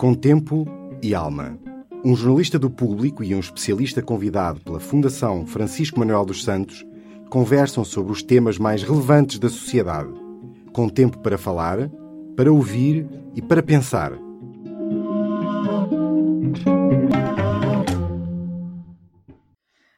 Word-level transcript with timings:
Com 0.00 0.14
tempo 0.14 0.66
e 1.02 1.14
alma. 1.14 1.60
Um 2.02 2.16
jornalista 2.16 2.58
do 2.58 2.70
público 2.70 3.22
e 3.22 3.34
um 3.34 3.38
especialista 3.38 4.00
convidado 4.00 4.58
pela 4.62 4.80
Fundação 4.80 5.46
Francisco 5.46 5.98
Manuel 5.98 6.24
dos 6.24 6.42
Santos 6.42 6.86
conversam 7.28 7.84
sobre 7.84 8.10
os 8.10 8.22
temas 8.22 8.56
mais 8.56 8.82
relevantes 8.82 9.38
da 9.38 9.50
sociedade. 9.50 10.10
Com 10.72 10.88
tempo 10.88 11.18
para 11.18 11.36
falar, 11.36 11.90
para 12.34 12.50
ouvir 12.50 13.06
e 13.34 13.42
para 13.42 13.62
pensar. 13.62 14.18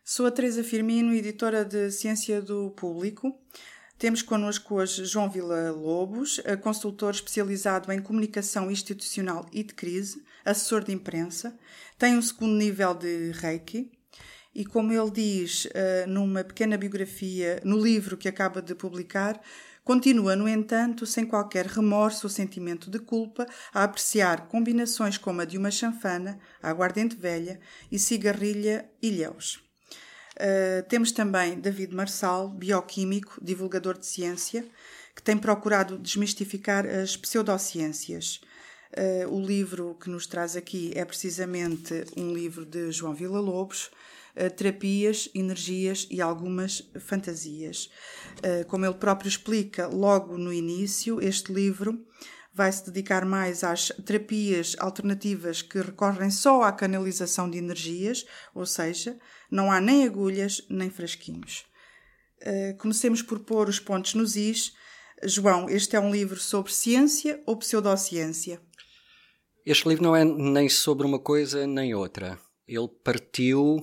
Sou 0.04 0.26
a 0.26 0.32
Teresa 0.32 0.64
Firmino, 0.64 1.14
editora 1.14 1.64
de 1.64 1.92
Ciência 1.92 2.42
do 2.42 2.72
Público. 2.72 3.32
Temos 4.02 4.20
connosco 4.20 4.74
hoje 4.74 5.04
João 5.04 5.30
Vila 5.30 5.70
Lobos, 5.70 6.40
consultor 6.60 7.12
especializado 7.14 7.92
em 7.92 8.02
comunicação 8.02 8.68
institucional 8.68 9.46
e 9.52 9.62
de 9.62 9.74
crise, 9.74 10.24
assessor 10.44 10.82
de 10.82 10.90
imprensa, 10.90 11.56
tem 11.96 12.18
um 12.18 12.20
segundo 12.20 12.56
nível 12.56 12.94
de 12.94 13.30
Reiki 13.30 13.92
e, 14.52 14.64
como 14.64 14.92
ele 14.92 15.08
diz 15.08 15.68
eh, 15.72 16.04
numa 16.08 16.42
pequena 16.42 16.76
biografia 16.76 17.60
no 17.62 17.80
livro 17.80 18.16
que 18.16 18.26
acaba 18.26 18.60
de 18.60 18.74
publicar, 18.74 19.40
continua, 19.84 20.34
no 20.34 20.48
entanto, 20.48 21.06
sem 21.06 21.24
qualquer 21.24 21.66
remorso 21.66 22.26
ou 22.26 22.28
sentimento 22.28 22.90
de 22.90 22.98
culpa, 22.98 23.46
a 23.72 23.84
apreciar 23.84 24.48
combinações 24.48 25.16
como 25.16 25.42
a 25.42 25.44
de 25.44 25.56
uma 25.56 25.70
chanfana, 25.70 26.40
aguardente 26.60 27.14
velha 27.14 27.60
e 27.88 28.00
cigarrilha 28.00 28.84
ilhéus. 29.00 29.71
Uh, 30.36 30.82
temos 30.88 31.12
também 31.12 31.60
David 31.60 31.94
Marçal, 31.94 32.48
bioquímico, 32.48 33.38
divulgador 33.42 33.98
de 33.98 34.06
ciência, 34.06 34.66
que 35.14 35.22
tem 35.22 35.36
procurado 35.36 35.98
desmistificar 35.98 36.86
as 36.86 37.16
pseudociências. 37.16 38.40
Uh, 38.96 39.28
o 39.34 39.40
livro 39.40 39.96
que 40.00 40.08
nos 40.08 40.26
traz 40.26 40.56
aqui 40.56 40.92
é 40.94 41.04
precisamente 41.04 42.04
um 42.16 42.32
livro 42.32 42.64
de 42.64 42.90
João 42.90 43.14
Vila 43.14 43.40
Lobos, 43.40 43.90
uh, 44.36 44.50
Terapias, 44.50 45.28
Energias 45.34 46.06
e 46.10 46.20
Algumas 46.20 46.90
Fantasias. 46.98 47.90
como 48.68 48.86
ele 48.86 48.94
próprio 48.94 49.28
explica 49.28 49.86
logo 49.86 50.38
no 50.38 50.52
início, 50.52 51.20
este 51.20 51.52
livro 51.52 52.04
vai 52.54 52.70
se 52.70 52.84
dedicar 52.84 53.24
mais 53.24 53.64
às 53.64 53.88
terapias 54.04 54.76
alternativas 54.78 55.62
que 55.62 55.80
recorrem 55.80 56.30
só 56.30 56.62
à 56.62 56.72
canalização 56.72 57.48
de 57.48 57.58
energias, 57.58 58.26
ou 58.54 58.66
seja, 58.66 59.18
não 59.50 59.72
há 59.72 59.80
nem 59.80 60.04
agulhas 60.04 60.64
nem 60.68 60.90
frasquinhos. 60.90 61.64
Uh, 62.42 62.76
comecemos 62.78 63.22
por 63.22 63.40
pôr 63.40 63.68
os 63.68 63.78
pontos 63.78 64.14
nos 64.14 64.36
is. 64.36 64.72
João, 65.24 65.68
este 65.68 65.96
é 65.96 66.00
um 66.00 66.10
livro 66.10 66.38
sobre 66.38 66.72
ciência 66.72 67.40
ou 67.46 67.56
pseudociência? 67.56 68.60
Este 69.64 69.88
livro 69.88 70.02
não 70.02 70.16
é 70.16 70.24
nem 70.24 70.68
sobre 70.68 71.06
uma 71.06 71.20
coisa 71.20 71.66
nem 71.66 71.94
outra. 71.94 72.38
Ele 72.66 72.88
partiu 73.04 73.78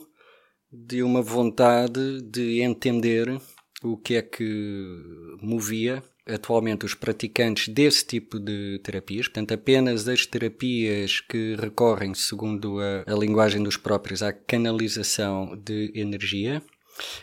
de 0.72 1.02
uma 1.02 1.22
vontade 1.22 2.22
de 2.22 2.62
entender 2.62 3.42
o 3.82 3.98
que 3.98 4.16
é 4.16 4.22
que 4.22 5.38
movia 5.42 6.04
atualmente 6.34 6.86
os 6.86 6.94
praticantes 6.94 7.68
desse 7.68 8.06
tipo 8.06 8.40
de 8.40 8.80
terapias, 8.84 9.28
portanto, 9.28 9.54
apenas 9.54 10.08
as 10.08 10.26
terapias 10.26 11.22
que 11.22 11.56
recorrem, 11.56 12.14
segundo 12.14 12.80
a, 12.80 13.12
a 13.12 13.16
linguagem 13.16 13.62
dos 13.64 13.78
próprios, 13.78 14.22
à 14.24 14.32
canalização 14.32 15.56
de 15.56 15.92
energia. 15.96 16.62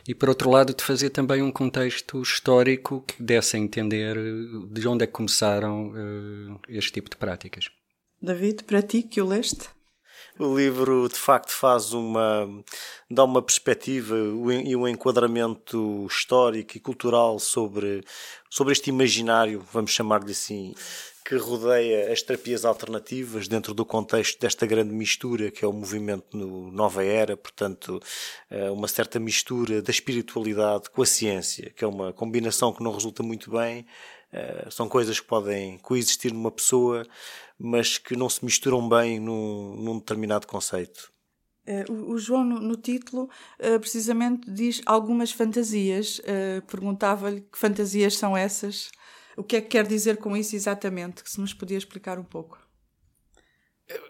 E 0.08 0.14
por 0.14 0.28
outro 0.28 0.50
lado, 0.50 0.74
de 0.74 0.82
fazer 0.82 1.10
também 1.10 1.42
um 1.42 1.52
contexto 1.52 2.22
histórico 2.22 3.04
que 3.06 3.22
desse 3.22 3.56
a 3.56 3.60
entender 3.60 4.16
de 4.70 4.88
onde 4.88 5.04
é 5.04 5.06
que 5.06 5.12
começaram 5.12 5.88
uh, 5.90 6.60
este 6.68 6.92
tipo 6.92 7.10
de 7.10 7.16
práticas. 7.16 7.68
David, 8.20 8.64
para 8.64 8.82
ti 8.82 9.02
que 9.02 9.20
o 9.20 9.26
leste? 9.26 9.68
O 10.38 10.54
livro 10.54 11.08
de 11.08 11.14
facto 11.14 11.50
faz 11.50 11.94
uma 11.94 12.46
dá 13.10 13.24
uma 13.24 13.40
perspectiva 13.40 14.14
e 14.64 14.76
um 14.76 14.86
enquadramento 14.86 16.06
histórico 16.10 16.76
e 16.76 16.80
cultural 16.80 17.38
sobre 17.38 18.04
sobre 18.50 18.74
este 18.74 18.90
imaginário, 18.90 19.64
vamos 19.72 19.92
chamar-lhe 19.92 20.32
assim, 20.32 20.74
que 21.24 21.36
rodeia 21.36 22.12
as 22.12 22.20
terapias 22.20 22.66
alternativas 22.66 23.48
dentro 23.48 23.72
do 23.72 23.84
contexto 23.84 24.38
desta 24.38 24.66
grande 24.66 24.92
mistura 24.92 25.50
que 25.50 25.64
é 25.64 25.68
o 25.68 25.72
movimento 25.72 26.36
no 26.36 26.70
Nova 26.70 27.02
Era, 27.02 27.34
portanto, 27.34 27.98
é 28.50 28.70
uma 28.70 28.88
certa 28.88 29.18
mistura 29.18 29.80
da 29.80 29.90
espiritualidade 29.90 30.90
com 30.90 31.00
a 31.00 31.06
ciência, 31.06 31.72
que 31.74 31.82
é 31.82 31.88
uma 31.88 32.12
combinação 32.12 32.74
que 32.74 32.84
não 32.84 32.92
resulta 32.92 33.22
muito 33.22 33.50
bem. 33.50 33.86
É, 34.36 34.68
são 34.70 34.88
coisas 34.88 35.18
que 35.18 35.26
podem 35.26 35.78
coexistir 35.78 36.32
numa 36.32 36.50
pessoa 36.50 37.06
mas 37.58 37.98
que 37.98 38.16
não 38.16 38.28
se 38.28 38.44
misturam 38.44 38.86
bem 38.88 39.18
num, 39.18 39.76
num 39.76 39.98
determinado 39.98 40.46
conceito. 40.46 41.12
Uh, 41.66 42.12
o, 42.12 42.18
João, 42.18 42.44
no, 42.44 42.76
título, 42.76 43.28
uh, 43.58 43.80
precisamente 43.80 44.48
diz 44.50 44.80
algumas 44.86 45.32
fantasias. 45.32 46.20
Perguntava-lhe 46.66 47.40
que 47.40 47.58
fantasias 47.58 48.16
são 48.16 48.36
essas. 48.36 48.90
O 49.36 49.42
que 49.42 49.56
é 49.56 49.60
que 49.60 49.68
quer 49.68 49.86
dizer 49.86 50.18
com 50.18 50.36
isso 50.36 50.54
exatamente? 50.54 51.24
Que 51.24 51.30
se 51.30 51.40
nos 51.40 51.52
podia 51.52 51.76
explicar 51.76 52.18
um 52.18 52.24
pouco. 52.24 52.58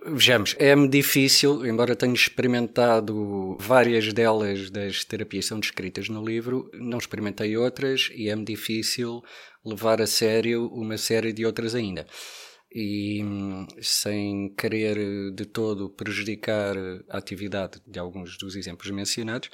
Vejamos, 0.07 0.57
é-me 0.59 0.89
difícil, 0.89 1.67
embora 1.67 1.95
tenha 1.95 2.15
experimentado 2.15 3.59
várias 3.61 4.11
delas 4.11 4.71
das 4.71 5.05
terapias 5.05 5.45
que 5.45 5.49
são 5.51 5.61
descritas 5.61 6.09
no 6.09 6.25
livro, 6.25 6.71
não 6.73 6.97
experimentei 6.97 7.59
outras 7.59 8.09
e 8.15 8.31
é-me 8.31 8.45
difícil 8.45 9.23
levar 9.63 10.01
a 10.01 10.07
sério 10.07 10.67
uma 10.69 10.97
série 10.97 11.31
de 11.31 11.45
outras 11.45 11.75
ainda. 11.75 12.07
E 12.73 13.21
sem 13.83 14.55
querer 14.57 15.31
de 15.33 15.45
todo 15.45 15.91
prejudicar 15.91 16.75
a 17.11 17.19
atividade 17.19 17.79
de 17.87 17.99
alguns 17.99 18.39
dos 18.39 18.57
exemplos 18.57 18.91
mencionados, 18.91 19.51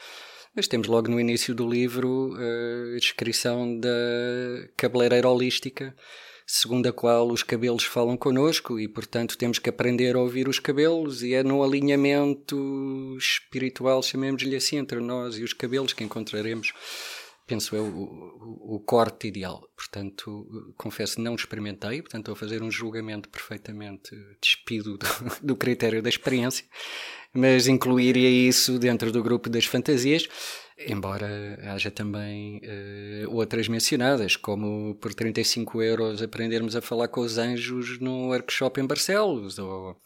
mas 0.55 0.69
temos 0.69 0.87
logo 0.87 1.11
no 1.11 1.19
início 1.19 1.53
do 1.53 1.69
livro 1.69 2.37
eh, 2.39 2.95
a 2.95 2.99
descrição 2.99 3.79
da 3.81 3.89
cabeleireira 4.77 5.29
holística, 5.29 5.97
segundo 6.47 6.89
a 6.89 6.93
qual 6.93 7.29
os 7.29 7.43
cabelos 7.43 7.85
falam 7.85 8.17
connosco 8.17 8.79
e, 8.79 8.89
portanto, 8.89 9.37
temos 9.37 9.59
que 9.59 9.71
aprender 9.71 10.17
a 10.17 10.21
ouvir 10.21 10.49
os 10.49 10.59
cabelos, 10.59 11.23
e 11.23 11.35
é 11.35 11.43
no 11.43 11.63
alinhamento 11.63 13.17
espiritual, 13.19 14.03
chamemos-lhe 14.03 14.57
assim, 14.57 14.77
entre 14.77 15.01
nós 15.01 15.39
e 15.39 15.43
os 15.43 15.53
cabelos 15.53 15.93
que 15.93 16.05
encontraremos 16.05 16.73
penso 17.47 17.75
eu, 17.75 17.85
o, 17.85 18.77
o, 18.77 18.81
corte 18.81 19.29
ideal. 19.29 19.69
Portanto, 19.77 20.73
confesso, 20.77 21.21
não 21.21 21.35
experimentei, 21.35 22.01
portanto, 22.01 22.23
estou 22.23 22.33
a 22.33 22.37
fazer 22.37 22.63
um 22.63 22.71
julgamento 22.71 23.29
perfeitamente 23.29 24.17
despido 24.41 24.97
do, 24.97 25.07
do 25.43 25.57
critério 25.57 26.03
da 26.03 26.09
experiência, 26.09 26.65
mas 27.35 27.67
incluiria 27.67 28.29
isso 28.29 28.79
dentro 28.79 29.11
do 29.11 29.23
grupo 29.23 29.49
das 29.49 29.65
fantasias. 29.65 30.29
Embora 30.87 31.59
haja 31.73 31.91
também 31.91 32.61
uh, 32.65 33.37
outras 33.37 33.69
mencionadas, 33.69 34.35
como 34.35 34.95
por 34.97 35.15
35 35.15 35.81
euros 35.83 36.23
aprendermos 36.23 36.75
a 36.75 36.81
falar 36.81 37.09
com 37.09 37.21
os 37.21 37.39
anjos 37.39 38.01
num 38.01 38.29
workshop 38.29 38.81
em 38.81 38.87
Barcelos, 38.87 39.59
ou 39.59 39.97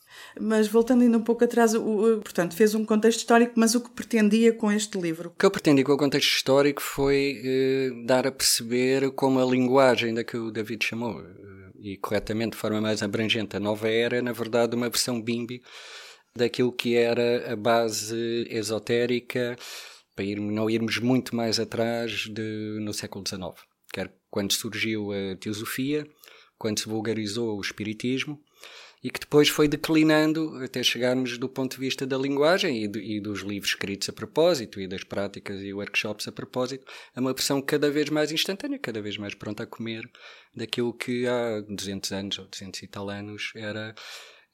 mas 0.40 0.68
voltando 0.68 1.02
ainda 1.02 1.18
um 1.18 1.22
pouco 1.22 1.44
atrás, 1.44 1.74
o, 1.74 2.20
portanto, 2.22 2.54
fez 2.54 2.74
um 2.74 2.84
contexto 2.84 3.18
histórico, 3.18 3.52
mas 3.56 3.74
o 3.74 3.80
que 3.80 3.90
pretendia 3.90 4.52
com 4.52 4.70
este 4.70 4.98
livro? 4.98 5.30
O 5.30 5.38
que 5.38 5.46
eu 5.46 5.50
pretendi 5.50 5.82
com 5.82 5.92
o 5.92 5.98
contexto 5.98 6.28
histórico 6.28 6.82
foi 6.82 7.40
eh, 7.44 7.90
dar 8.04 8.26
a 8.26 8.32
perceber 8.32 9.10
como 9.12 9.40
a 9.40 9.44
linguagem 9.44 10.14
da 10.14 10.24
que 10.24 10.36
o 10.36 10.50
David 10.50 10.84
chamou, 10.84 11.20
eh, 11.20 11.70
e 11.82 11.96
corretamente 11.96 12.52
de 12.52 12.58
forma 12.58 12.80
mais 12.80 13.02
abrangente, 13.02 13.56
a 13.56 13.60
nova 13.60 13.88
era, 13.88 14.20
na 14.22 14.32
verdade, 14.32 14.76
uma 14.76 14.88
versão 14.88 15.20
bimbi 15.20 15.62
daquilo 16.36 16.72
que 16.72 16.94
era 16.94 17.52
a 17.52 17.56
base 17.56 18.46
esotérica, 18.50 19.56
para 20.14 20.24
ir, 20.24 20.40
não 20.40 20.70
irmos 20.70 20.98
muito 20.98 21.34
mais 21.34 21.60
atrás 21.60 22.26
de, 22.28 22.78
no 22.80 22.92
século 22.92 23.24
XIX, 23.26 23.54
quer 23.92 24.12
quando 24.30 24.52
surgiu 24.52 25.12
a 25.12 25.36
teosofia, 25.36 26.06
quando 26.58 26.80
se 26.80 26.88
vulgarizou 26.88 27.56
o 27.56 27.60
espiritismo, 27.60 28.40
e 29.02 29.10
que 29.10 29.20
depois 29.20 29.48
foi 29.48 29.68
declinando 29.68 30.56
até 30.64 30.82
chegarmos 30.82 31.38
do 31.38 31.48
ponto 31.48 31.74
de 31.74 31.80
vista 31.80 32.06
da 32.06 32.16
linguagem 32.16 32.82
e, 32.82 33.16
e, 33.16 33.20
dos 33.20 33.40
livros 33.40 33.70
escritos 33.70 34.08
a 34.08 34.12
propósito 34.12 34.80
e 34.80 34.88
das 34.88 35.04
práticas 35.04 35.60
e 35.60 35.72
workshops 35.72 36.26
a 36.26 36.32
propósito 36.32 36.84
a 37.14 37.20
uma 37.20 37.32
versão 37.32 37.60
cada 37.60 37.90
vez 37.90 38.08
mais 38.08 38.32
instantânea, 38.32 38.78
cada 38.78 39.00
vez 39.00 39.16
mais 39.16 39.34
pronta 39.34 39.62
a 39.62 39.66
comer 39.66 40.10
daquilo 40.54 40.92
que 40.92 41.26
há 41.26 41.60
200 41.60 42.12
anos 42.12 42.38
ou 42.38 42.46
200 42.46 42.82
e 42.82 42.88
tal 42.88 43.08
anos 43.10 43.52
era, 43.54 43.94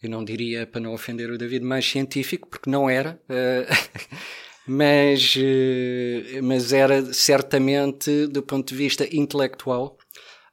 eu 0.02 0.10
não 0.10 0.24
diria 0.24 0.66
para 0.66 0.80
não 0.80 0.92
ofender 0.92 1.30
o 1.30 1.38
David, 1.38 1.64
mais 1.64 1.88
científico, 1.88 2.48
porque 2.48 2.68
não 2.68 2.90
era. 2.90 3.20
Uh, 3.28 4.16
mas, 4.66 5.36
uh, 5.36 6.42
mas 6.42 6.72
era 6.72 7.12
certamente 7.12 8.26
do 8.26 8.42
ponto 8.42 8.68
de 8.68 8.74
vista 8.74 9.06
intelectual 9.14 9.96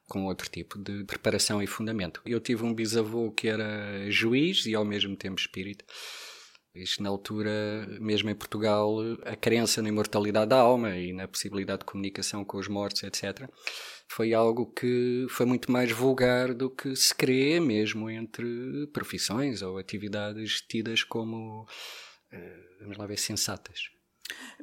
com 0.08 0.24
outro 0.24 0.50
tipo 0.50 0.76
de 0.78 1.04
preparação 1.04 1.62
e 1.62 1.66
fundamento. 1.66 2.20
Eu 2.26 2.40
tive 2.40 2.64
um 2.64 2.74
bisavô 2.74 3.30
que 3.30 3.48
era 3.48 4.10
juiz 4.10 4.66
e 4.66 4.74
ao 4.74 4.84
mesmo 4.84 5.14
tempo 5.16 5.40
espírita. 5.40 5.84
Isto 6.74 7.02
na 7.02 7.08
altura, 7.08 7.50
mesmo 8.00 8.30
em 8.30 8.34
Portugal, 8.34 8.96
a 9.24 9.34
crença 9.34 9.82
na 9.82 9.88
imortalidade 9.88 10.50
da 10.50 10.58
alma 10.60 10.96
e 10.96 11.12
na 11.12 11.26
possibilidade 11.26 11.80
de 11.80 11.84
comunicação 11.86 12.44
com 12.44 12.58
os 12.58 12.68
mortos, 12.68 13.02
etc., 13.02 13.48
foi 14.08 14.34
algo 14.34 14.66
que 14.66 15.26
foi 15.30 15.46
muito 15.46 15.70
mais 15.70 15.90
vulgar 15.92 16.52
do 16.52 16.68
que 16.68 16.94
se 16.96 17.14
crê 17.14 17.60
mesmo 17.60 18.10
entre 18.10 18.88
profissões 18.92 19.62
ou 19.62 19.78
atividades 19.78 20.60
tidas 20.62 21.04
como, 21.04 21.66
eh, 22.32 22.58
vamos 22.80 22.98
lá 22.98 23.06
ver, 23.06 23.18
sensatas. 23.18 23.99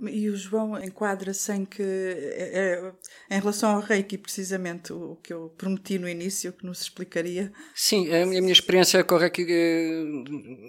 E 0.02 0.30
o 0.30 0.36
João 0.36 0.82
enquadra-se 0.82 1.66
que, 1.66 1.82
é, 1.82 2.92
é, 3.30 3.36
em 3.36 3.40
relação 3.40 3.76
ao 3.76 3.82
Reiki, 3.82 4.18
precisamente, 4.18 4.94
o, 4.94 5.18
que 5.24 5.34
eu 5.34 5.54
prometi 5.58 5.98
no 5.98 6.08
início, 6.08 6.54
que 6.54 6.66
nos 6.66 6.82
explicaria. 6.82 7.52
Sim, 7.74 8.14
a 8.14 8.26
minha 8.26 8.52
experiência 8.52 9.04
com 9.04 9.16
o 9.16 9.18
Reiki 9.18 9.46
eh, 9.50 10.04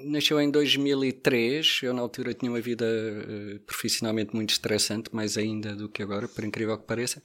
nasceu 0.05 0.41
em 0.41 0.51
2003. 0.51 1.81
Eu, 1.83 1.93
na 1.93 2.01
altura, 2.01 2.33
tinha 2.35 2.51
uma 2.51 2.61
vida 2.61 2.87
eh, 2.87 3.59
profissionalmente 3.67 4.35
muito 4.35 4.51
estressante, 4.51 5.15
mais 5.15 5.37
ainda 5.37 5.75
do 5.75 5.89
que 5.89 6.03
agora, 6.03 6.27
por 6.29 6.45
incrível 6.45 6.79
que 6.79 6.87
pareça. 6.87 7.23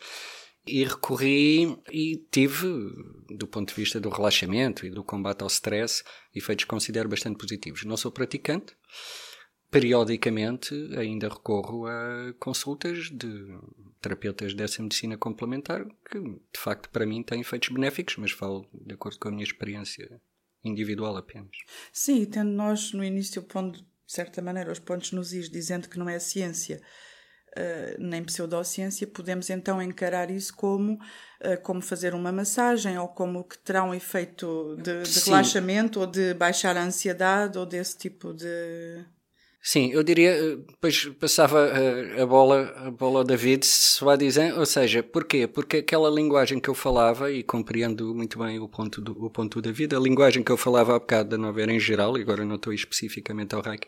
E 0.66 0.84
recorri 0.84 1.78
e 1.92 2.26
tive, 2.32 2.68
do 3.38 3.48
ponto 3.48 3.70
de 3.70 3.76
vista 3.76 4.00
do 4.00 4.10
relaxamento 4.10 4.86
e 4.86 4.90
do 4.90 5.04
combate 5.04 5.42
ao 5.42 5.48
stress, 5.48 6.04
efeitos 6.34 6.64
que 6.64 6.70
considero 6.70 7.10
bastante 7.10 7.38
positivos. 7.38 7.84
Não 7.84 7.98
sou 7.98 8.12
praticante, 8.12 8.74
periodicamente 9.74 10.74
ainda 10.96 11.28
recorro 11.28 11.88
a 11.88 12.34
consultas 12.40 13.10
de 13.10 13.58
terapeutas 14.00 14.54
dessa 14.54 14.84
medicina 14.84 15.18
complementar 15.18 15.84
que, 16.10 16.20
de 16.20 16.60
facto, 16.60 16.90
para 16.90 17.06
mim 17.06 17.24
têm 17.24 17.42
efeitos 17.42 17.70
benéficos, 17.70 18.18
mas 18.18 18.32
falo 18.32 18.68
de 18.72 18.94
acordo 18.94 19.18
com 19.18 19.30
a 19.30 19.32
minha 19.32 19.44
experiência 19.44 20.22
individual 20.64 21.18
apenas. 21.18 21.50
Sim, 21.92 22.24
tendo 22.26 22.52
nós 22.52 22.94
no 22.94 23.04
início 23.04 23.42
pondo, 23.42 23.80
de 23.80 23.86
certa 24.06 24.42
maneira, 24.42 24.72
os 24.72 24.80
pontos 24.80 25.12
nos 25.12 25.34
is, 25.34 25.50
dizendo 25.50 25.90
que 25.90 25.98
não 25.98 26.08
é 26.08 26.20
ciência, 26.20 26.80
Uh, 27.56 27.94
nem 28.00 28.24
pseudociência, 28.24 29.06
podemos 29.06 29.48
então 29.48 29.80
encarar 29.80 30.32
isso 30.32 30.56
como, 30.56 30.94
uh, 30.94 31.62
como 31.62 31.84
fazer 31.84 32.16
uma 32.16 32.32
massagem 32.32 32.98
ou 32.98 33.08
como 33.08 33.44
que 33.44 33.60
terá 33.60 33.84
um 33.84 33.94
efeito 33.94 34.76
de, 34.78 35.04
de 35.04 35.20
relaxamento 35.20 36.00
ou 36.00 36.08
de 36.08 36.34
baixar 36.34 36.76
a 36.76 36.84
ansiedade 36.84 37.60
ou 37.60 37.64
desse 37.68 37.96
tipo 37.96 38.34
de. 38.34 39.06
Sim, 39.66 39.92
eu 39.94 40.04
diria, 40.04 40.32
eh, 40.32 40.58
depois 40.58 41.06
passava 41.18 41.64
a, 41.64 41.80
eh, 41.80 42.22
a 42.22 42.26
bola, 42.26 42.74
a 42.86 42.92
bola 42.92 43.20
ao 43.20 43.24
David, 43.24 43.66
dizer, 44.20 44.54
ou 44.60 44.66
seja, 44.66 45.02
porquê? 45.02 45.48
Porque 45.48 45.78
aquela 45.78 46.10
linguagem 46.10 46.60
que 46.60 46.70
eu 46.70 46.74
falava, 46.76 47.32
e 47.32 47.42
compreendo 47.44 48.14
muito 48.14 48.38
bem 48.38 48.60
o 48.60 48.68
ponto 48.68 49.00
do, 49.00 49.14
o 49.24 49.30
ponto 49.30 49.62
do 49.62 49.62
David, 49.62 49.96
a 49.96 50.00
linguagem 50.00 50.44
que 50.44 50.52
eu 50.52 50.58
falava 50.58 50.94
há 50.94 51.00
bocado 51.00 51.30
da 51.30 51.38
novela 51.38 51.72
em 51.72 51.80
geral, 51.80 52.18
e 52.18 52.22
agora 52.22 52.44
não 52.44 52.58
estou 52.58 52.74
especificamente 52.74 53.56
ao 53.56 53.62
reiki, 53.62 53.88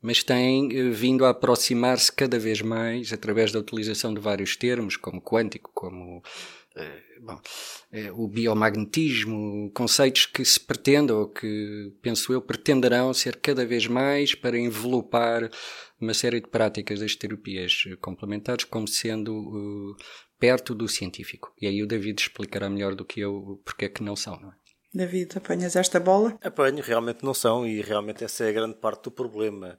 mas 0.00 0.22
tem 0.24 0.74
eh, 0.74 0.88
vindo 0.88 1.26
a 1.26 1.30
aproximar-se 1.30 2.10
cada 2.10 2.38
vez 2.38 2.62
mais 2.62 3.12
através 3.12 3.52
da 3.52 3.58
utilização 3.58 4.14
de 4.14 4.20
vários 4.20 4.56
termos, 4.56 4.96
como 4.96 5.20
quântico, 5.20 5.70
como 5.74 6.22
eh, 6.74 7.02
bom, 7.22 7.40
eh, 7.92 8.10
o 8.12 8.26
biomagnetismo, 8.26 9.70
conceitos 9.72 10.26
que 10.26 10.44
se 10.44 10.58
pretendam, 10.58 11.20
ou 11.20 11.28
que, 11.28 11.92
penso 12.02 12.32
eu, 12.32 12.42
pretenderão 12.42 13.14
ser 13.14 13.36
cada 13.36 13.64
vez 13.64 13.86
mais 13.86 14.34
para 14.34 14.58
envelopar 14.58 15.48
uma 16.00 16.12
série 16.12 16.40
de 16.40 16.48
práticas 16.48 16.98
das 17.00 17.14
terapias 17.14 17.84
complementares 18.00 18.64
como 18.64 18.88
sendo 18.88 19.32
uh, 19.32 19.96
perto 20.38 20.74
do 20.74 20.88
científico. 20.88 21.54
E 21.60 21.66
aí 21.68 21.82
o 21.82 21.86
David 21.86 22.20
explicará 22.20 22.68
melhor 22.68 22.96
do 22.96 23.04
que 23.04 23.20
eu 23.20 23.60
porque 23.64 23.84
é 23.84 23.88
que 23.88 24.02
não 24.02 24.16
são, 24.16 24.38
não 24.40 24.50
é? 24.50 24.54
David, 24.94 25.38
apanhas 25.38 25.74
esta 25.74 25.98
bola? 25.98 26.36
Apanho, 26.42 26.82
realmente 26.82 27.24
não 27.24 27.32
são, 27.32 27.66
e 27.66 27.80
realmente 27.80 28.24
essa 28.24 28.44
é 28.44 28.50
a 28.50 28.52
grande 28.52 28.74
parte 28.74 29.04
do 29.04 29.10
problema. 29.10 29.78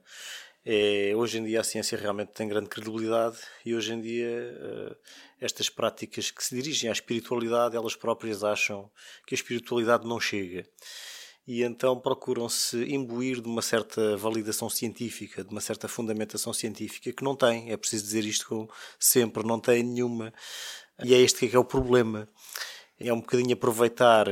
É, 0.66 1.12
hoje 1.14 1.38
em 1.38 1.44
dia 1.44 1.60
a 1.60 1.64
ciência 1.64 1.98
realmente 1.98 2.32
tem 2.32 2.48
grande 2.48 2.70
credibilidade 2.70 3.36
e 3.66 3.74
hoje 3.74 3.92
em 3.92 4.00
dia 4.00 4.58
uh, 4.58 4.96
estas 5.38 5.68
práticas 5.68 6.30
que 6.30 6.42
se 6.42 6.54
dirigem 6.54 6.88
à 6.88 6.92
espiritualidade, 6.92 7.76
elas 7.76 7.94
próprias 7.94 8.42
acham 8.42 8.90
que 9.26 9.34
a 9.34 9.36
espiritualidade 9.36 10.06
não 10.06 10.18
chega. 10.18 10.66
E 11.46 11.62
então 11.62 12.00
procuram-se 12.00 12.82
imbuir 12.84 13.42
de 13.42 13.46
uma 13.46 13.60
certa 13.60 14.16
validação 14.16 14.70
científica, 14.70 15.44
de 15.44 15.50
uma 15.50 15.60
certa 15.60 15.86
fundamentação 15.86 16.54
científica, 16.54 17.12
que 17.12 17.22
não 17.22 17.36
tem, 17.36 17.70
é 17.70 17.76
preciso 17.76 18.04
dizer 18.04 18.24
isto 18.24 18.66
sempre, 18.98 19.46
não 19.46 19.60
tem 19.60 19.82
nenhuma. 19.82 20.32
E 21.04 21.12
é 21.12 21.18
este 21.18 21.40
que 21.40 21.46
é, 21.46 21.48
que 21.50 21.56
é 21.56 21.58
o 21.58 21.64
problema. 21.64 22.26
É 22.98 23.12
um 23.12 23.20
bocadinho 23.20 23.52
aproveitar 23.52 24.26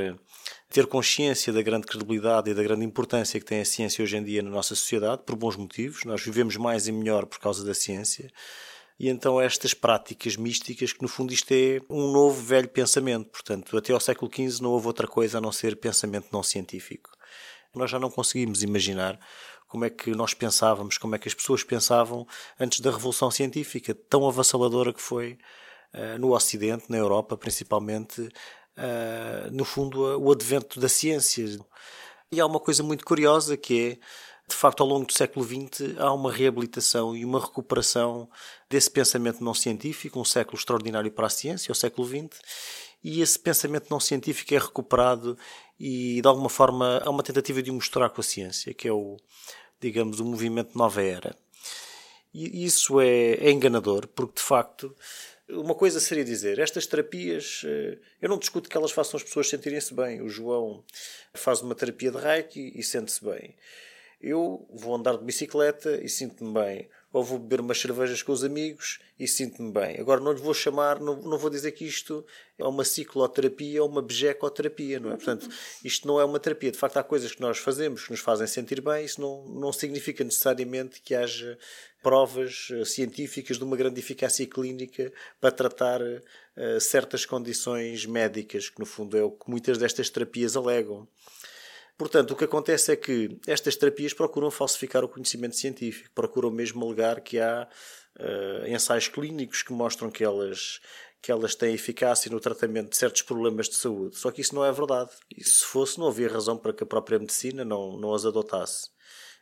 ter 0.73 0.87
consciência 0.87 1.53
da 1.53 1.61
grande 1.61 1.85
credibilidade 1.85 2.49
e 2.49 2.53
da 2.53 2.63
grande 2.63 2.83
importância 2.83 3.39
que 3.39 3.45
tem 3.45 3.61
a 3.61 3.65
ciência 3.65 4.01
hoje 4.01 4.17
em 4.17 4.23
dia 4.23 4.41
na 4.41 4.49
nossa 4.49 4.73
sociedade, 4.73 5.21
por 5.23 5.35
bons 5.35 5.55
motivos. 5.55 6.03
Nós 6.03 6.23
vivemos 6.23 6.57
mais 6.57 6.87
e 6.87 6.91
melhor 6.91 7.27
por 7.27 7.39
causa 7.39 7.63
da 7.63 7.75
ciência. 7.75 8.31
E 8.99 9.07
então 9.07 9.39
estas 9.39 9.75
práticas 9.75 10.35
místicas, 10.35 10.91
que 10.91 11.03
no 11.03 11.07
fundo 11.07 11.31
isto 11.31 11.51
é 11.51 11.79
um 11.87 12.11
novo 12.11 12.41
velho 12.41 12.67
pensamento. 12.67 13.29
Portanto, 13.29 13.77
até 13.77 13.93
ao 13.93 13.99
século 13.99 14.31
XV 14.33 14.63
não 14.63 14.71
houve 14.71 14.87
outra 14.87 15.07
coisa 15.07 15.37
a 15.37 15.41
não 15.41 15.51
ser 15.51 15.75
pensamento 15.75 16.29
não 16.31 16.41
científico. 16.41 17.11
Nós 17.75 17.91
já 17.91 17.99
não 17.99 18.09
conseguimos 18.09 18.63
imaginar 18.63 19.19
como 19.67 19.85
é 19.85 19.91
que 19.91 20.09
nós 20.11 20.33
pensávamos, 20.33 20.97
como 20.97 21.13
é 21.13 21.19
que 21.19 21.27
as 21.27 21.35
pessoas 21.35 21.63
pensavam 21.63 22.27
antes 22.59 22.79
da 22.79 22.89
Revolução 22.89 23.29
Científica, 23.29 23.93
tão 23.93 24.27
avassaladora 24.27 24.91
que 24.91 25.01
foi 25.01 25.37
uh, 25.93 26.17
no 26.19 26.33
Ocidente, 26.33 26.85
na 26.89 26.97
Europa 26.97 27.37
principalmente, 27.37 28.27
uh, 28.77 29.51
no 29.51 29.65
fundo, 29.65 30.19
o 30.19 30.31
advento 30.31 30.79
da 30.79 30.89
ciência. 30.89 31.45
E 32.31 32.39
há 32.39 32.45
uma 32.45 32.59
coisa 32.59 32.83
muito 32.83 33.05
curiosa 33.05 33.55
que 33.55 33.91
é, 33.91 33.97
de 34.49 34.55
facto, 34.55 34.81
ao 34.81 34.87
longo 34.87 35.05
do 35.05 35.13
século 35.13 35.45
XX, 35.45 35.97
há 35.97 36.11
uma 36.13 36.31
reabilitação 36.31 37.15
e 37.15 37.23
uma 37.23 37.39
recuperação 37.39 38.29
desse 38.69 38.89
pensamento 38.89 39.43
não 39.43 39.53
científico, 39.53 40.19
um 40.19 40.25
século 40.25 40.57
extraordinário 40.57 41.11
para 41.11 41.27
a 41.27 41.29
ciência, 41.29 41.71
o 41.71 41.75
século 41.75 42.07
XX, 42.07 42.41
e 43.03 43.21
esse 43.21 43.37
pensamento 43.37 43.87
não 43.89 43.99
científico 43.99 44.53
é 44.53 44.57
recuperado 44.57 45.37
e, 45.79 46.21
de 46.21 46.27
alguma 46.27 46.49
forma, 46.49 47.01
há 47.03 47.09
uma 47.09 47.23
tentativa 47.23 47.61
de 47.61 47.69
o 47.69 47.73
misturar 47.73 48.09
com 48.09 48.21
a 48.21 48.23
ciência, 48.23 48.73
que 48.73 48.87
é 48.87 48.91
o, 48.91 49.17
digamos, 49.81 50.19
o 50.19 50.25
movimento 50.25 50.77
Nova 50.77 51.01
Era. 51.01 51.42
E 52.33 52.65
isso 52.65 52.99
é, 52.99 53.33
é 53.33 53.51
enganador, 53.51 54.07
porque, 54.07 54.35
de 54.35 54.41
facto, 54.41 54.95
uma 55.49 55.75
coisa 55.75 55.99
seria 55.99 56.23
dizer, 56.23 56.57
estas 56.57 56.87
terapias, 56.87 57.61
eh, 57.65 57.97
eu 58.21 58.29
não 58.29 58.39
discuto 58.39 58.69
que 58.69 58.75
elas 58.77 58.91
façam 58.91 59.17
as 59.17 59.23
pessoas 59.23 59.49
sentirem-se 59.49 59.93
bem. 59.93 60.21
O 60.21 60.29
João 60.29 60.83
faz 61.33 61.61
uma 61.61 61.75
terapia 61.75 62.11
de 62.11 62.17
Reiki 62.17 62.71
e 62.75 62.81
sente-se 62.81 63.23
bem. 63.23 63.55
Eu 64.21 64.65
vou 64.71 64.95
andar 64.95 65.17
de 65.17 65.23
bicicleta 65.25 66.01
e 66.01 66.09
sinto-me 66.09 66.53
bem 66.53 66.89
ou 67.13 67.23
vou 67.23 67.37
beber 67.37 67.61
umas 67.61 67.79
cervejas 67.79 68.23
com 68.23 68.31
os 68.31 68.43
amigos 68.43 68.99
e 69.19 69.27
sinto-me 69.27 69.71
bem. 69.71 69.99
Agora 69.99 70.19
não 70.19 70.31
lhe 70.31 70.41
vou 70.41 70.53
chamar, 70.53 70.99
não, 70.99 71.15
não 71.21 71.37
vou 71.37 71.49
dizer 71.51 71.71
que 71.71 71.85
isto 71.85 72.25
é 72.57 72.65
uma 72.65 72.83
cicloterapia 72.83 73.83
ou 73.83 73.87
uma 73.87 74.01
bejecoterapia, 74.01 74.99
não 74.99 75.11
é? 75.11 75.15
Portanto, 75.15 75.47
isto 75.85 76.07
não 76.07 76.19
é 76.19 76.25
uma 76.25 76.39
terapia. 76.39 76.71
De 76.71 76.77
facto, 76.77 76.97
há 76.97 77.03
coisas 77.03 77.31
que 77.31 77.39
nós 77.39 77.59
fazemos 77.59 78.03
que 78.03 78.11
nos 78.11 78.19
fazem 78.19 78.47
sentir 78.47 78.81
bem, 78.81 79.05
isso 79.05 79.21
não, 79.21 79.45
não 79.45 79.71
significa 79.71 80.23
necessariamente 80.23 80.99
que 81.01 81.13
haja 81.13 81.55
provas 82.01 82.69
eh, 82.71 82.83
científicas 82.83 83.57
de 83.57 83.63
uma 83.63 83.77
grande 83.77 83.99
eficácia 83.99 84.45
clínica 84.45 85.13
para 85.39 85.51
tratar 85.51 86.01
uh, 86.01 86.81
certas 86.81 87.25
condições 87.25 88.05
médicas, 88.05 88.69
que 88.69 88.79
no 88.79 88.85
fundo 88.85 89.15
é 89.15 89.23
o 89.23 89.31
que 89.31 89.49
muitas 89.49 89.77
destas 89.77 90.09
terapias 90.09 90.57
alegam. 90.57 91.07
Portanto, 92.03 92.31
o 92.31 92.35
que 92.35 92.43
acontece 92.43 92.91
é 92.91 92.97
que 92.97 93.39
estas 93.47 93.77
terapias 93.77 94.13
procuram 94.13 94.51
falsificar 94.51 95.05
o 95.05 95.07
conhecimento 95.07 95.55
científico, 95.55 96.09
procuram 96.13 96.51
mesmo 96.51 96.83
alegar 96.83 97.21
que 97.21 97.39
há 97.39 97.65
uh, 98.19 98.67
ensaios 98.67 99.07
clínicos 99.07 99.63
que 99.63 99.71
mostram 99.71 100.11
que 100.11 100.21
elas, 100.21 100.81
que 101.21 101.31
elas 101.31 101.55
têm 101.55 101.73
eficácia 101.73 102.29
no 102.29 102.41
tratamento 102.41 102.89
de 102.89 102.97
certos 102.97 103.21
problemas 103.21 103.69
de 103.69 103.75
saúde. 103.75 104.17
Só 104.17 104.31
que 104.31 104.41
isso 104.41 104.53
não 104.53 104.65
é 104.65 104.71
verdade. 104.73 105.11
E 105.33 105.45
se 105.45 105.63
fosse, 105.63 105.97
não 105.97 106.09
havia 106.09 106.27
razão 106.27 106.57
para 106.57 106.73
que 106.73 106.83
a 106.83 106.85
própria 106.85 107.17
medicina 107.17 107.63
não, 107.63 107.95
não 107.97 108.13
as 108.13 108.25
adotasse. 108.25 108.89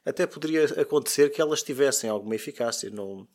Até 0.05 0.27
poderia 0.27 0.65
acontecer 0.79 1.31
que 1.31 1.41
elas 1.41 1.63
tivessem 1.63 2.11
alguma 2.11 2.35
eficácia. 2.35 2.91
Não, 2.91 3.27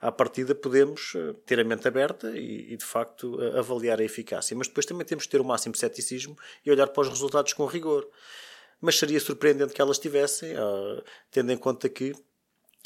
à 0.00 0.12
partida 0.12 0.54
podemos 0.54 1.14
eh, 1.16 1.32
ter 1.44 1.58
a 1.58 1.64
mente 1.64 1.88
aberta 1.88 2.30
e, 2.30 2.74
e, 2.74 2.76
de 2.76 2.84
facto 2.84 3.40
avaliar 3.58 4.00
a 4.00 4.04
eficácia. 4.04 4.56
Mas 4.56 4.68
depois 4.68 4.86
também 4.86 5.04
temos 5.04 5.24
que 5.24 5.30
ter 5.32 5.40
o 5.40 5.44
máximo 5.44 5.72
de 5.72 5.80
ceticismo 5.80 6.38
e 6.64 6.70
olhar 6.70 6.86
para 6.86 7.02
os 7.02 7.08
resultados 7.08 7.52
com 7.52 7.66
rigor. 7.66 8.08
Mas 8.82 8.98
seria 8.98 9.20
surpreendente 9.20 9.72
que 9.72 9.80
elas 9.80 9.98
tivessem, 9.98 10.54
uh, 10.54 11.02
tendo 11.30 11.52
em 11.52 11.56
conta 11.56 11.88
que 11.88 12.12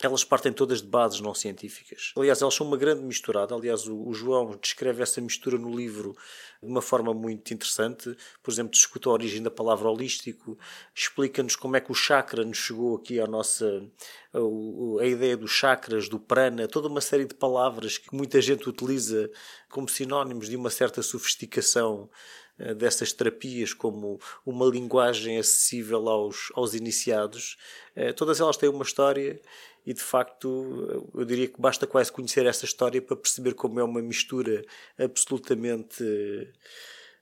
elas 0.03 0.23
partem 0.23 0.53
todas 0.53 0.83
de 0.83 0.89
bases 0.89 1.21
não 1.21 1.35
científicas. 1.35 2.13
Aliás, 2.17 2.43
elas 2.43 2.55
são 2.55 2.67
uma 2.67 2.77
grande 2.77 3.03
misturada. 3.03 3.55
Aliás, 3.55 3.87
o, 3.87 4.07
o 4.07 4.13
João 4.13 4.55
descreve 4.61 5.03
essa 5.03 5.23
mistura 5.23 5.57
no 5.57 5.75
livro 5.75 6.15
de 6.63 6.69
uma 6.69 6.83
forma 6.83 7.15
muito 7.15 7.55
interessante. 7.55 8.15
Por 8.43 8.51
exemplo, 8.51 8.73
discute 8.73 9.09
a 9.09 9.13
origem 9.13 9.43
da 9.43 9.51
palavra 9.51 9.89
holístico, 9.89 10.59
explica-nos 10.95 11.57
como 11.57 11.77
é 11.77 11.81
que 11.81 11.91
o 11.91 11.95
chakra 11.95 12.45
nos 12.45 12.59
chegou 12.59 12.97
aqui 12.97 13.19
à 13.19 13.27
nossa. 13.27 13.91
A, 14.35 15.03
a 15.03 15.07
ideia 15.07 15.35
dos 15.35 15.51
chakras, 15.51 16.11
do 16.11 16.21
prana, 16.21 16.69
toda 16.69 16.89
uma 16.89 17.01
série 17.01 17.25
de 17.25 17.35
palavras 17.35 17.97
que 17.97 18.15
muita 18.15 18.39
gente 18.43 18.69
utiliza 18.69 19.31
como 19.71 19.89
sinónimos 19.89 20.51
de 20.51 20.57
uma 20.57 20.69
certa 20.69 21.03
sofisticação 21.03 22.11
uh, 22.59 22.75
dessas 22.75 23.13
terapias 23.13 23.73
como 23.73 24.21
uma 24.45 24.67
linguagem 24.67 25.39
acessível 25.39 26.09
aos, 26.09 26.51
aos 26.55 26.75
iniciados, 26.75 27.57
uh, 27.97 28.13
todas 28.15 28.41
elas 28.41 28.57
têm 28.57 28.69
uma 28.69 28.85
história 28.85 29.41
e 29.85 29.95
de 29.95 30.01
facto 30.01 31.11
eu 31.15 31.25
diria 31.25 31.47
que 31.47 31.61
basta 31.61 31.87
quase 31.87 32.11
conhecer 32.11 32.45
essa 32.47 32.65
história 32.65 33.01
para 33.01 33.17
perceber 33.17 33.55
como 33.55 33.79
é 33.79 33.85
uma 33.85 34.03
mistura 34.03 34.65
absolutamente 34.99 36.05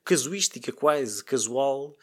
casuística, 0.03 0.73
quase 0.73 1.23
casual, 1.23 1.95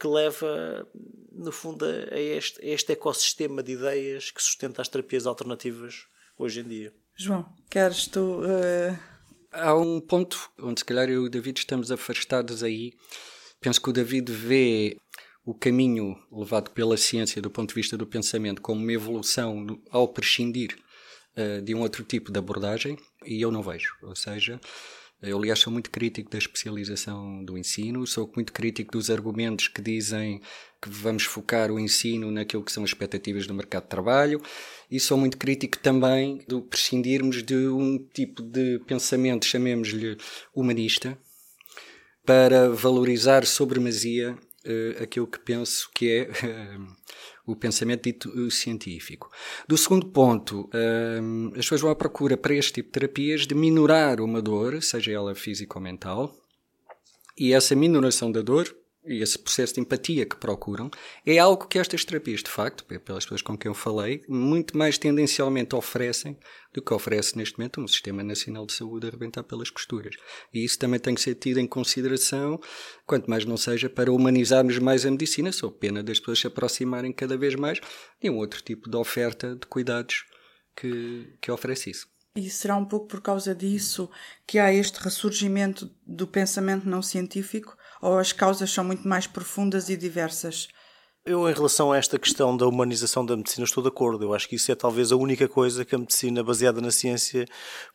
que 0.00 0.06
leva, 0.06 0.86
no 1.32 1.52
fundo, 1.52 1.84
a 1.84 2.18
este, 2.18 2.60
a 2.60 2.66
este 2.66 2.92
ecossistema 2.92 3.62
de 3.62 3.72
ideias 3.72 4.32
que 4.32 4.42
sustenta 4.42 4.82
as 4.82 4.88
terapias 4.88 5.26
alternativas 5.26 6.06
hoje 6.36 6.60
em 6.60 6.64
dia. 6.64 6.92
João, 7.16 7.46
queres 7.70 8.08
tu. 8.08 8.40
Uh... 8.40 9.13
Há 9.54 9.74
um 9.76 10.00
ponto 10.00 10.50
onde, 10.58 10.80
se 10.80 10.84
calhar, 10.84 11.08
eu 11.08 11.22
e 11.22 11.26
o 11.26 11.30
David 11.30 11.60
estamos 11.60 11.92
afastados 11.92 12.64
aí. 12.64 12.92
Penso 13.60 13.80
que 13.80 13.88
o 13.88 13.92
David 13.92 14.30
vê 14.32 14.96
o 15.44 15.54
caminho 15.54 16.16
levado 16.32 16.70
pela 16.70 16.96
ciência 16.96 17.40
do 17.40 17.50
ponto 17.50 17.68
de 17.68 17.74
vista 17.76 17.96
do 17.96 18.06
pensamento 18.06 18.60
como 18.60 18.82
uma 18.82 18.92
evolução 18.92 19.64
ao 19.90 20.08
prescindir 20.08 20.76
uh, 21.36 21.62
de 21.62 21.72
um 21.72 21.80
outro 21.80 22.02
tipo 22.02 22.32
de 22.32 22.38
abordagem 22.38 22.98
e 23.24 23.40
eu 23.40 23.52
não 23.52 23.62
vejo. 23.62 23.94
Ou 24.02 24.16
seja, 24.16 24.60
eu, 25.22 25.38
aliás, 25.38 25.58
sou 25.58 25.72
muito 25.72 25.90
crítico 25.90 26.30
da 26.30 26.38
especialização 26.38 27.44
do 27.44 27.56
ensino, 27.56 28.06
sou 28.06 28.30
muito 28.34 28.52
crítico 28.52 28.92
dos 28.92 29.10
argumentos 29.10 29.68
que 29.68 29.80
dizem 29.80 30.40
que 30.82 30.88
vamos 30.88 31.24
focar 31.24 31.70
o 31.70 31.80
ensino 31.80 32.30
naquilo 32.30 32.62
que 32.62 32.72
são 32.72 32.84
as 32.84 32.90
expectativas 32.90 33.46
do 33.46 33.54
mercado 33.54 33.84
de 33.84 33.88
trabalho 33.88 34.42
e 34.90 35.00
sou 35.00 35.16
muito 35.16 35.38
crítico 35.38 35.78
também 35.78 36.44
do 36.46 36.60
prescindirmos 36.60 37.42
de 37.42 37.68
um 37.68 37.98
tipo 37.98 38.42
de 38.42 38.78
pensamento, 38.86 39.46
chamemos-lhe 39.46 40.16
humanista, 40.54 41.18
para 42.24 42.68
valorizar 42.70 43.46
sobremasia 43.46 44.36
uh, 44.64 45.02
aquilo 45.02 45.26
que 45.26 45.38
penso 45.38 45.90
que 45.94 46.10
é 46.10 46.22
uh, 46.24 46.86
o 47.46 47.54
pensamento 47.54 48.04
dito 48.04 48.28
uh, 48.30 48.50
científico. 48.50 49.30
Do 49.68 49.76
segundo 49.76 50.06
ponto, 50.06 50.68
as 51.52 51.64
pessoas 51.64 51.80
vão 51.82 51.90
à 51.90 51.94
procura 51.94 52.36
para 52.36 52.54
este 52.54 52.74
tipo 52.74 52.88
de 52.88 52.92
terapias 52.92 53.46
de 53.46 53.54
minorar 53.54 54.20
uma 54.20 54.40
dor, 54.40 54.82
seja 54.82 55.12
ela 55.12 55.34
física 55.34 55.78
ou 55.78 55.82
mental, 55.82 56.34
e 57.36 57.52
essa 57.52 57.74
minoração 57.74 58.30
da 58.30 58.40
dor 58.40 58.74
e 59.06 59.22
esse 59.22 59.38
processo 59.38 59.74
de 59.74 59.80
empatia 59.80 60.24
que 60.24 60.36
procuram 60.36 60.90
é 61.26 61.38
algo 61.38 61.66
que 61.66 61.78
estas 61.78 62.04
terapias, 62.04 62.42
de 62.42 62.50
facto, 62.50 62.84
pelas 62.84 63.24
pessoas 63.24 63.42
com 63.42 63.56
quem 63.56 63.68
eu 63.68 63.74
falei, 63.74 64.24
muito 64.28 64.76
mais 64.76 64.96
tendencialmente 64.96 65.76
oferecem 65.76 66.38
do 66.72 66.82
que 66.82 66.92
oferece 66.92 67.36
neste 67.36 67.58
momento 67.58 67.80
um 67.80 67.86
Sistema 67.86 68.22
Nacional 68.22 68.66
de 68.66 68.72
Saúde 68.72 69.06
a 69.06 69.10
arrebentar 69.10 69.42
pelas 69.42 69.70
costuras. 69.70 70.16
E 70.52 70.64
isso 70.64 70.78
também 70.78 70.98
tem 70.98 71.14
que 71.14 71.20
ser 71.20 71.34
tido 71.34 71.58
em 71.58 71.66
consideração, 71.66 72.58
quanto 73.06 73.28
mais 73.28 73.44
não 73.44 73.56
seja 73.56 73.90
para 73.90 74.12
humanizarmos 74.12 74.78
mais 74.78 75.04
a 75.04 75.10
medicina, 75.10 75.52
sou 75.52 75.70
pena 75.70 76.02
das 76.02 76.18
pessoas 76.18 76.40
se 76.40 76.46
aproximarem 76.46 77.12
cada 77.12 77.36
vez 77.36 77.54
mais 77.54 77.80
de 78.20 78.30
um 78.30 78.38
outro 78.38 78.62
tipo 78.62 78.88
de 78.88 78.96
oferta 78.96 79.54
de 79.54 79.66
cuidados 79.66 80.24
que, 80.74 81.36
que 81.40 81.50
oferece 81.50 81.90
isso. 81.90 82.14
E 82.36 82.50
será 82.50 82.76
um 82.76 82.84
pouco 82.84 83.06
por 83.06 83.20
causa 83.20 83.54
disso 83.54 84.10
que 84.44 84.58
há 84.58 84.72
este 84.72 84.98
ressurgimento 84.98 85.88
do 86.04 86.26
pensamento 86.26 86.88
não 86.88 87.00
científico? 87.00 87.76
Ou 88.04 88.18
as 88.18 88.32
causas 88.32 88.70
são 88.70 88.84
muito 88.84 89.08
mais 89.08 89.26
profundas 89.26 89.88
e 89.88 89.96
diversas? 89.96 90.68
Eu, 91.24 91.48
em 91.48 91.54
relação 91.54 91.90
a 91.90 91.96
esta 91.96 92.18
questão 92.18 92.54
da 92.54 92.66
humanização 92.66 93.24
da 93.24 93.34
medicina, 93.34 93.64
estou 93.64 93.82
de 93.82 93.88
acordo. 93.88 94.22
Eu 94.22 94.34
acho 94.34 94.46
que 94.46 94.56
isso 94.56 94.70
é 94.70 94.74
talvez 94.74 95.10
a 95.10 95.16
única 95.16 95.48
coisa 95.48 95.86
que 95.86 95.94
a 95.94 95.98
medicina 95.98 96.44
baseada 96.44 96.82
na 96.82 96.90
ciência 96.90 97.46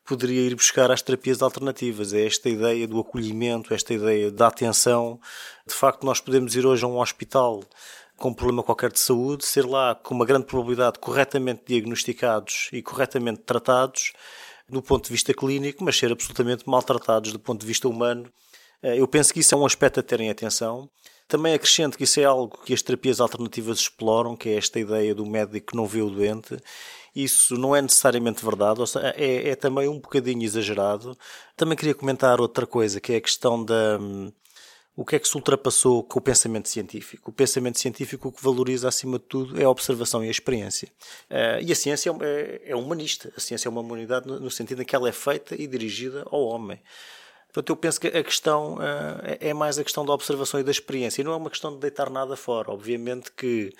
poderia 0.03 0.41
ir 0.41 0.55
buscar 0.55 0.89
às 0.89 1.03
terapias 1.03 1.43
alternativas. 1.43 2.11
É 2.11 2.25
esta 2.25 2.49
ideia 2.49 2.87
do 2.87 2.99
acolhimento, 2.99 3.71
esta 3.71 3.93
ideia 3.93 4.31
da 4.31 4.47
atenção. 4.47 5.19
De 5.67 5.75
facto, 5.75 6.03
nós 6.07 6.19
podemos 6.19 6.55
ir 6.55 6.65
hoje 6.65 6.83
a 6.83 6.87
um 6.87 6.97
hospital 6.97 7.63
com 8.17 8.29
um 8.29 8.33
problema 8.33 8.63
qualquer 8.63 8.91
de 8.91 8.99
saúde, 8.99 9.45
ser 9.45 9.63
lá 9.63 9.93
com 9.93 10.15
uma 10.15 10.25
grande 10.25 10.47
probabilidade 10.47 10.97
corretamente 10.97 11.61
diagnosticados 11.67 12.69
e 12.73 12.81
corretamente 12.81 13.41
tratados 13.41 14.11
do 14.67 14.81
ponto 14.81 15.05
de 15.05 15.11
vista 15.11 15.35
clínico, 15.35 15.83
mas 15.83 15.95
ser 15.95 16.11
absolutamente 16.11 16.67
maltratados 16.67 17.31
do 17.31 17.39
ponto 17.39 17.61
de 17.61 17.67
vista 17.67 17.87
humano. 17.87 18.27
Eh, 18.83 18.99
eu 18.99 19.07
penso 19.07 19.33
que 19.33 19.39
isso 19.39 19.53
é 19.55 19.57
um 19.57 19.65
aspecto 19.65 19.99
a 19.99 20.03
terem 20.03 20.29
atenção. 20.29 20.89
Também 21.27 21.53
acrescento 21.53 21.97
que 21.97 22.05
isso 22.05 22.19
é 22.19 22.23
algo 22.23 22.57
que 22.65 22.73
as 22.73 22.81
terapias 22.81 23.19
alternativas 23.19 23.79
exploram, 23.79 24.35
que 24.35 24.49
é 24.49 24.55
esta 24.55 24.79
ideia 24.79 25.13
do 25.13 25.25
médico 25.25 25.67
que 25.71 25.77
não 25.77 25.85
vê 25.85 26.01
o 26.01 26.09
doente. 26.09 26.57
Isso 27.15 27.57
não 27.57 27.75
é 27.75 27.81
necessariamente 27.81 28.43
verdade, 28.43 28.87
seja, 28.87 29.13
é, 29.17 29.49
é 29.49 29.55
também 29.55 29.87
um 29.87 29.99
bocadinho 29.99 30.43
exagerado. 30.43 31.17
Também 31.55 31.77
queria 31.77 31.93
comentar 31.93 32.39
outra 32.41 32.65
coisa, 32.65 32.99
que 32.99 33.13
é 33.13 33.17
a 33.17 33.21
questão 33.21 33.63
da, 33.63 33.97
hum, 33.99 34.31
o 34.99 35.05
que 35.05 35.15
é 35.15 35.19
que 35.19 35.29
se 35.29 35.35
ultrapassou 35.35 36.03
com 36.03 36.19
o 36.19 36.21
pensamento 36.21 36.67
científico? 36.67 37.31
O 37.31 37.33
pensamento 37.33 37.79
científico 37.79 38.27
o 38.27 38.31
que 38.33 38.43
valoriza 38.43 38.85
acima 38.89 39.17
de 39.17 39.23
tudo 39.23 39.57
é 39.57 39.63
a 39.63 39.69
observação 39.69 40.21
e 40.25 40.27
a 40.27 40.31
experiência. 40.31 40.89
Uh, 41.29 41.63
e 41.65 41.71
a 41.71 41.75
ciência 41.75 42.13
é, 42.21 42.61
é, 42.65 42.75
humanista. 42.75 43.31
A 43.37 43.39
ciência 43.39 43.69
é 43.69 43.71
uma 43.71 43.79
humanidade 43.79 44.27
no, 44.27 44.41
no, 44.41 44.51
sentido 44.51 44.81
em 44.81 44.85
que 44.85 44.93
ela 44.93 45.07
é 45.07 45.13
feita 45.13 45.55
e 45.55 45.67
dirigida 45.67 46.25
ao 46.29 46.41
homem. 46.41 46.81
Portanto, 47.51 47.69
eu 47.69 47.75
penso 47.75 47.99
que 47.99 48.07
a 48.07 48.23
questão 48.23 48.75
uh, 48.75 49.37
é 49.39 49.53
mais 49.53 49.79
a 49.79 49.83
questão 49.83 50.05
da 50.05 50.13
observação 50.13 50.59
e 50.59 50.63
da 50.63 50.71
experiência. 50.71 51.21
E 51.21 51.23
não 51.23 51.33
é 51.33 51.35
uma 51.35 51.49
questão 51.49 51.73
de 51.73 51.79
deitar 51.79 52.09
nada 52.09 52.35
fora. 52.35 52.71
Obviamente 52.71 53.31
que 53.31 53.71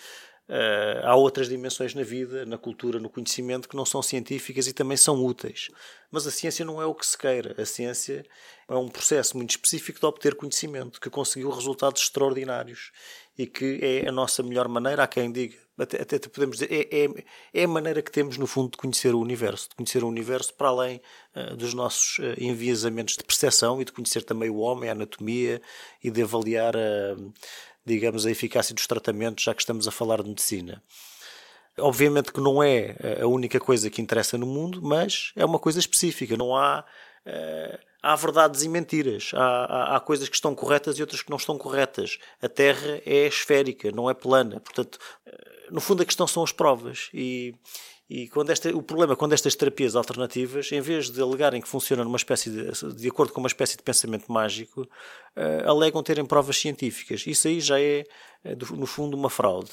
Uh, 0.50 1.06
há 1.06 1.16
outras 1.16 1.48
dimensões 1.48 1.94
na 1.94 2.02
vida, 2.02 2.44
na 2.44 2.58
cultura, 2.58 3.00
no 3.00 3.08
conhecimento 3.08 3.70
que 3.70 3.76
não 3.76 3.86
são 3.86 4.02
científicas 4.02 4.66
e 4.66 4.74
também 4.74 4.98
são 4.98 5.24
úteis. 5.24 5.70
Mas 6.10 6.26
a 6.26 6.32
ciência 6.32 6.66
não 6.66 6.82
é 6.82 6.88
o 6.88 6.96
que 6.96 7.06
se 7.06 7.16
queira. 7.16 7.54
A 7.62 7.66
ciência 7.68 8.26
é 8.68 8.74
um 8.74 8.90
processo 8.90 9.38
muito 9.38 9.52
específico 9.52 10.00
de 10.00 10.06
obter 10.08 10.34
conhecimento, 10.34 11.00
que 11.00 11.08
conseguiu 11.08 11.52
resultados 11.52 12.02
extraordinários 12.02 12.92
e 13.38 13.46
que 13.46 13.78
é 13.80 14.10
a 14.10 14.12
nossa 14.12 14.42
melhor 14.42 14.68
maneira. 14.68 15.04
Há 15.04 15.08
quem 15.08 15.32
diga, 15.32 15.56
até, 15.80 16.02
até 16.02 16.20
podemos 16.30 16.58
dizer, 16.58 16.72
é, 16.72 17.06
é, 17.06 17.10
é, 17.54 17.64
a 17.64 17.68
maneira 17.68 18.02
que 18.02 18.12
temos, 18.12 18.38
no 18.38 18.46
fundo, 18.46 18.72
de 18.72 18.78
conhecer 18.78 19.16
o 19.16 19.20
universo, 19.20 19.70
de 19.70 19.76
conhecer 19.76 20.04
o 20.04 20.08
universo 20.08 20.54
para 20.54 20.70
além 20.70 21.02
uh, 21.36 21.56
dos 21.56 21.74
nossos 21.74 22.20
uh, 22.20 22.36
enviesamentos 22.38 23.16
de 23.16 23.24
percepção 23.24 23.82
e 23.82 23.86
de 23.86 23.92
conhecer 23.92 24.24
também 24.24 24.50
o 24.50 24.58
homem, 24.58 24.90
a 24.90 24.94
anatomia 24.94 25.62
e 26.04 26.12
de 26.12 26.22
avaliar 26.22 26.76
a 26.76 27.16
digamos, 27.86 28.26
a 28.26 28.32
eficácia 28.32 28.76
dos 28.76 28.86
tratamentos, 28.86 29.44
já 29.44 29.54
que 29.54 29.62
estamos 29.62 29.88
a 29.88 29.92
falar 29.92 30.22
de 30.22 30.30
medicina. 30.30 30.84
Obviamente 31.80 32.32
que 32.32 32.40
não 32.40 32.62
é 32.62 32.96
a 33.22 33.26
única 33.26 33.60
coisa 33.60 33.90
que 33.90 34.02
interessa 34.02 34.38
no 34.38 34.46
mundo, 34.46 34.82
mas 34.82 35.32
é 35.36 35.44
uma 35.44 35.58
coisa 35.58 35.80
específica. 35.80 36.38
Não 36.38 36.56
há. 36.56 36.86
Uh, 37.30 37.78
há 38.02 38.16
verdades 38.16 38.64
e 38.64 38.70
mentiras. 38.70 39.32
Há, 39.34 39.40
há, 39.40 39.96
há, 39.96 40.00
coisas 40.00 40.28
que 40.28 40.36
estão 40.36 40.56
corretas 40.56 40.98
e 40.98 41.02
outras 41.02 41.22
que 41.22 41.30
não 41.30 41.38
estão 41.38 41.58
corretas. 41.58 42.18
A 42.42 42.50
Terra 42.50 43.02
é 43.06 43.28
esférica, 43.28 43.92
não 43.92 44.10
é 44.10 44.14
plana. 44.14 44.60
Portanto, 44.60 44.98
uh, 45.28 45.74
no 45.74 45.80
fundo, 45.80 46.02
a 46.02 46.06
questão 46.06 46.26
são 46.28 46.44
as 46.44 46.52
provas. 46.52 47.10
E, 47.14 47.54
e 48.10 48.28
quando 48.30 48.50
esta, 48.50 48.76
o 48.76 48.82
problema 48.82 49.16
quando 49.16 49.34
estas 49.34 49.56
terapias 49.56 49.96
alternativas, 49.96 50.72
em 50.72 50.82
vez 50.82 51.12
de 51.12 51.22
alegarem 51.22 51.62
que 51.62 51.68
funcionam 51.68 52.04
numa 52.04 52.18
espécie 52.18 52.50
de, 52.50 52.94
de 52.96 53.08
acordo 53.08 53.32
com 53.32 53.40
uma 53.40 53.48
espécie 53.48 53.78
de 53.78 53.84
pensamento 53.84 54.32
mágico, 54.32 54.82
uh, 54.82 55.70
alegam 55.70 56.02
terem 56.02 56.26
provas 56.26 56.58
científicas. 56.58 57.28
Isso 57.28 57.48
aí 57.48 57.62
já 57.62 57.80
é, 57.80 58.04
eh, 58.44 58.56
no 58.72 58.88
fundo, 58.88 59.16
uma 59.16 59.30
fraude. 59.30 59.72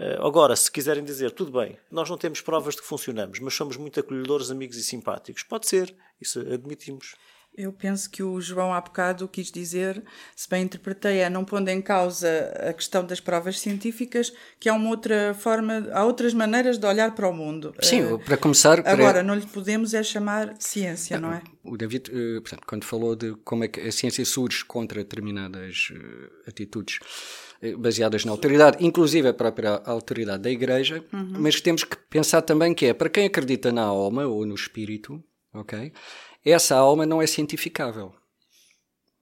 Uh, 0.00 0.26
agora, 0.26 0.56
se 0.56 0.72
quiserem 0.72 1.04
dizer, 1.04 1.30
tudo 1.30 1.52
bem, 1.60 1.76
nós 1.90 2.08
não 2.08 2.16
temos 2.16 2.40
provas 2.40 2.74
de 2.74 2.80
que 2.80 2.86
funcionamos, 2.86 3.38
mas 3.38 3.52
somos 3.52 3.76
muito 3.76 4.00
acolhedores, 4.00 4.50
amigos 4.50 4.78
e 4.78 4.82
simpáticos, 4.82 5.42
pode 5.42 5.68
ser, 5.68 5.94
isso 6.18 6.40
admitimos. 6.40 7.16
Eu 7.54 7.70
penso 7.70 8.08
que 8.08 8.22
o 8.22 8.40
João 8.40 8.72
há 8.72 8.80
bocado 8.80 9.28
quis 9.28 9.52
dizer, 9.52 10.02
se 10.34 10.48
bem 10.48 10.62
interpretei, 10.62 11.18
é 11.18 11.28
não 11.28 11.44
pondo 11.44 11.68
em 11.68 11.82
causa 11.82 12.50
a 12.66 12.72
questão 12.72 13.04
das 13.04 13.20
provas 13.20 13.60
científicas, 13.60 14.32
que 14.58 14.70
há 14.70 14.72
uma 14.72 14.88
outra 14.88 15.34
forma, 15.34 15.86
há 15.92 16.02
outras 16.06 16.32
maneiras 16.32 16.78
de 16.78 16.86
olhar 16.86 17.14
para 17.14 17.28
o 17.28 17.34
mundo. 17.34 17.74
Sim, 17.82 18.04
uh, 18.04 18.18
para 18.20 18.38
começar. 18.38 18.82
Para... 18.82 18.92
Agora, 18.92 19.22
não 19.22 19.34
lhe 19.34 19.46
podemos 19.46 19.92
é 19.92 20.02
chamar 20.02 20.54
ciência, 20.58 21.20
não, 21.20 21.28
não 21.28 21.36
é? 21.36 21.42
O 21.62 21.76
David, 21.76 22.10
uh, 22.10 22.40
portanto, 22.40 22.62
quando 22.66 22.84
falou 22.84 23.14
de 23.14 23.34
como 23.44 23.64
é 23.64 23.68
que 23.68 23.80
a 23.80 23.92
ciência 23.92 24.24
surge 24.24 24.64
contra 24.64 25.00
determinadas 25.00 25.92
atitudes 26.46 27.00
baseadas 27.78 28.24
na 28.24 28.32
autoridade, 28.32 28.78
inclusive 28.80 29.28
a 29.28 29.34
própria 29.34 29.82
autoridade 29.84 30.42
da 30.42 30.50
Igreja, 30.50 31.04
uhum. 31.12 31.32
mas 31.38 31.60
temos 31.60 31.84
que 31.84 31.96
pensar 32.08 32.42
também 32.42 32.72
que 32.72 32.86
é 32.86 32.94
para 32.94 33.10
quem 33.10 33.26
acredita 33.26 33.70
na 33.70 33.82
alma 33.82 34.26
ou 34.26 34.46
no 34.46 34.54
espírito, 34.54 35.22
ok? 35.52 35.92
essa 36.44 36.76
alma 36.76 37.04
não 37.04 37.20
é 37.20 37.26
cientificável. 37.26 38.14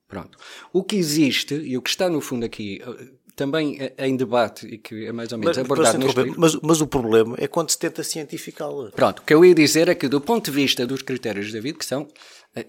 Pronto. 0.06 0.38
O 0.72 0.82
que 0.82 0.96
existe 0.96 1.54
e 1.54 1.76
o 1.76 1.82
que 1.82 1.90
está 1.90 2.08
no 2.08 2.20
fundo 2.20 2.44
aqui 2.44 2.80
eh, 2.82 3.08
também 3.36 3.78
em 3.98 4.16
debate 4.16 4.66
e 4.66 4.78
que 4.78 5.06
é 5.06 5.12
mais 5.12 5.30
ou 5.32 5.38
menos 5.38 5.56
mas, 5.56 5.64
abordado 5.64 5.98
neste 5.98 6.14
problema, 6.14 6.36
mas, 6.38 6.54
mas, 6.62 6.80
o 6.80 6.86
problema 6.86 7.36
é 7.38 7.46
quando 7.46 7.70
se 7.70 7.78
tenta 7.78 8.02
cientificá-la. 8.02 8.90
Pronto, 8.92 9.20
o 9.20 9.22
que 9.22 9.34
eu 9.34 9.44
ia 9.44 9.54
dizer 9.54 9.88
é 9.88 9.94
que 9.94 10.08
do 10.08 10.20
ponto 10.20 10.46
de 10.46 10.50
vista 10.50 10.86
dos 10.86 11.02
critérios 11.02 11.48
de 11.48 11.52
David, 11.52 11.78
que 11.78 11.84
são, 11.84 12.02
eh, 12.02 12.06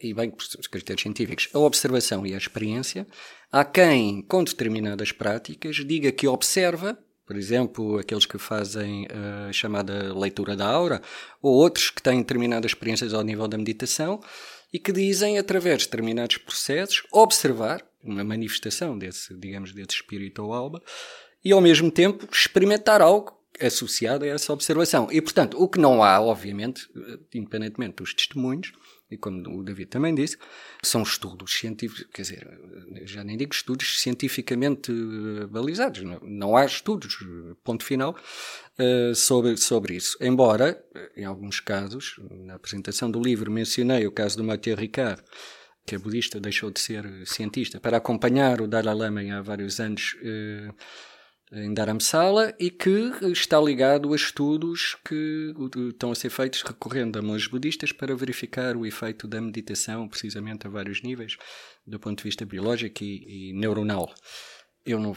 e 0.02 0.14
bem, 0.14 0.34
os 0.38 0.68
critérios 0.68 1.02
científicos, 1.02 1.50
a 1.54 1.60
observação 1.60 2.26
e 2.26 2.34
a 2.34 2.38
experiência, 2.38 3.08
há 3.52 3.64
quem, 3.64 4.22
com 4.22 4.44
determinadas 4.44 5.12
práticas, 5.12 5.78
diga 5.78 6.12
que 6.12 6.28
observa 6.28 6.98
por 7.30 7.38
exemplo, 7.38 8.00
aqueles 8.00 8.26
que 8.26 8.40
fazem 8.40 9.08
a 9.48 9.54
chamada 9.54 10.12
leitura 10.18 10.56
da 10.56 10.66
aura, 10.66 11.00
ou 11.40 11.54
outros 11.54 11.92
que 11.92 12.02
têm 12.02 12.22
determinadas 12.22 12.72
experiências 12.72 13.14
ao 13.14 13.22
nível 13.22 13.48
da 13.48 13.56
meditação 13.56 14.20
e 14.74 14.80
que 14.80 14.92
dizem, 14.92 15.38
através 15.38 15.78
de 15.78 15.86
determinados 15.86 16.38
processos, 16.38 17.04
observar 17.12 17.86
uma 18.04 18.24
manifestação 18.24 18.98
desse, 18.98 19.36
digamos, 19.36 19.74
desse 19.74 19.98
espírito 19.98 20.42
ou 20.44 20.54
alma, 20.54 20.82
e 21.46 21.52
ao 21.52 21.62
mesmo 21.62 21.92
tempo 21.92 22.28
experimentar 22.32 23.00
algo 23.00 23.40
associado 23.62 24.26
a 24.26 24.28
essa 24.28 24.52
observação. 24.52 25.08
E, 25.12 25.22
portanto, 25.22 25.62
o 25.62 25.70
que 25.70 25.78
não 25.78 26.04
há, 26.04 26.20
obviamente, 26.20 26.90
independentemente 27.32 27.98
dos 27.98 28.12
testemunhos, 28.12 28.72
e 29.12 29.18
como 29.18 29.60
o 29.60 29.64
David 29.64 29.90
também 29.90 30.14
disse, 30.14 30.38
são 30.84 31.02
estudos 31.02 31.54
científicos, 31.58 32.08
quer 32.14 32.22
dizer, 32.22 32.60
já 33.04 33.24
nem 33.24 33.38
digo 33.38 33.54
estudos 33.54 34.02
cientificamente 34.02 34.92
balizados, 35.50 36.04
não, 36.04 36.20
não 36.22 36.58
há 36.58 36.66
estudos, 36.66 37.18
ponto 37.64 37.84
final, 37.84 38.16
uh, 38.78 39.16
sobre, 39.16 39.58
sobre 39.58 39.96
isso. 39.96 40.18
Embora, 40.22 40.84
em 41.16 41.26
alguns 41.26 41.60
casos, 41.60 42.20
na 42.30 42.56
apresentação 42.56 43.10
do 43.10 43.20
livro 43.20 43.52
mencionei 43.52 44.06
o 44.06 44.12
caso 44.12 44.38
do 44.38 44.44
Mathieu 44.44 44.76
Ricard, 44.76 45.24
que 45.86 45.96
é 45.96 45.98
budista, 45.98 46.40
deixou 46.40 46.70
de 46.70 46.80
ser 46.80 47.04
cientista, 47.26 47.80
para 47.80 47.98
acompanhar 47.98 48.62
o 48.62 48.68
Dalai 48.68 48.94
Lama 48.94 49.22
há 49.22 49.42
vários 49.42 49.80
anos 49.80 50.16
em 51.52 51.74
Dharamsala 51.74 52.54
e 52.60 52.70
que 52.70 53.12
está 53.32 53.60
ligado 53.60 54.14
a 54.14 54.16
estudos 54.16 54.96
que 55.04 55.54
estão 55.90 56.12
a 56.12 56.16
ser 56.16 56.30
feitos 56.30 56.62
recorrendo 56.62 57.18
a 57.18 57.22
monges 57.22 57.48
budistas 57.48 57.92
para 57.92 58.16
verificar 58.16 58.76
o 58.76 58.86
efeito 58.86 59.28
da 59.28 59.42
meditação, 59.42 60.08
precisamente 60.08 60.68
a 60.68 60.70
vários 60.70 61.02
níveis, 61.02 61.38
do 61.86 62.00
ponto 62.00 62.20
de 62.20 62.24
vista 62.24 62.46
biológico 62.46 63.04
e, 63.04 63.50
e 63.50 63.54
neuronal. 63.54 64.14
Eu, 64.86 65.00
não, 65.00 65.14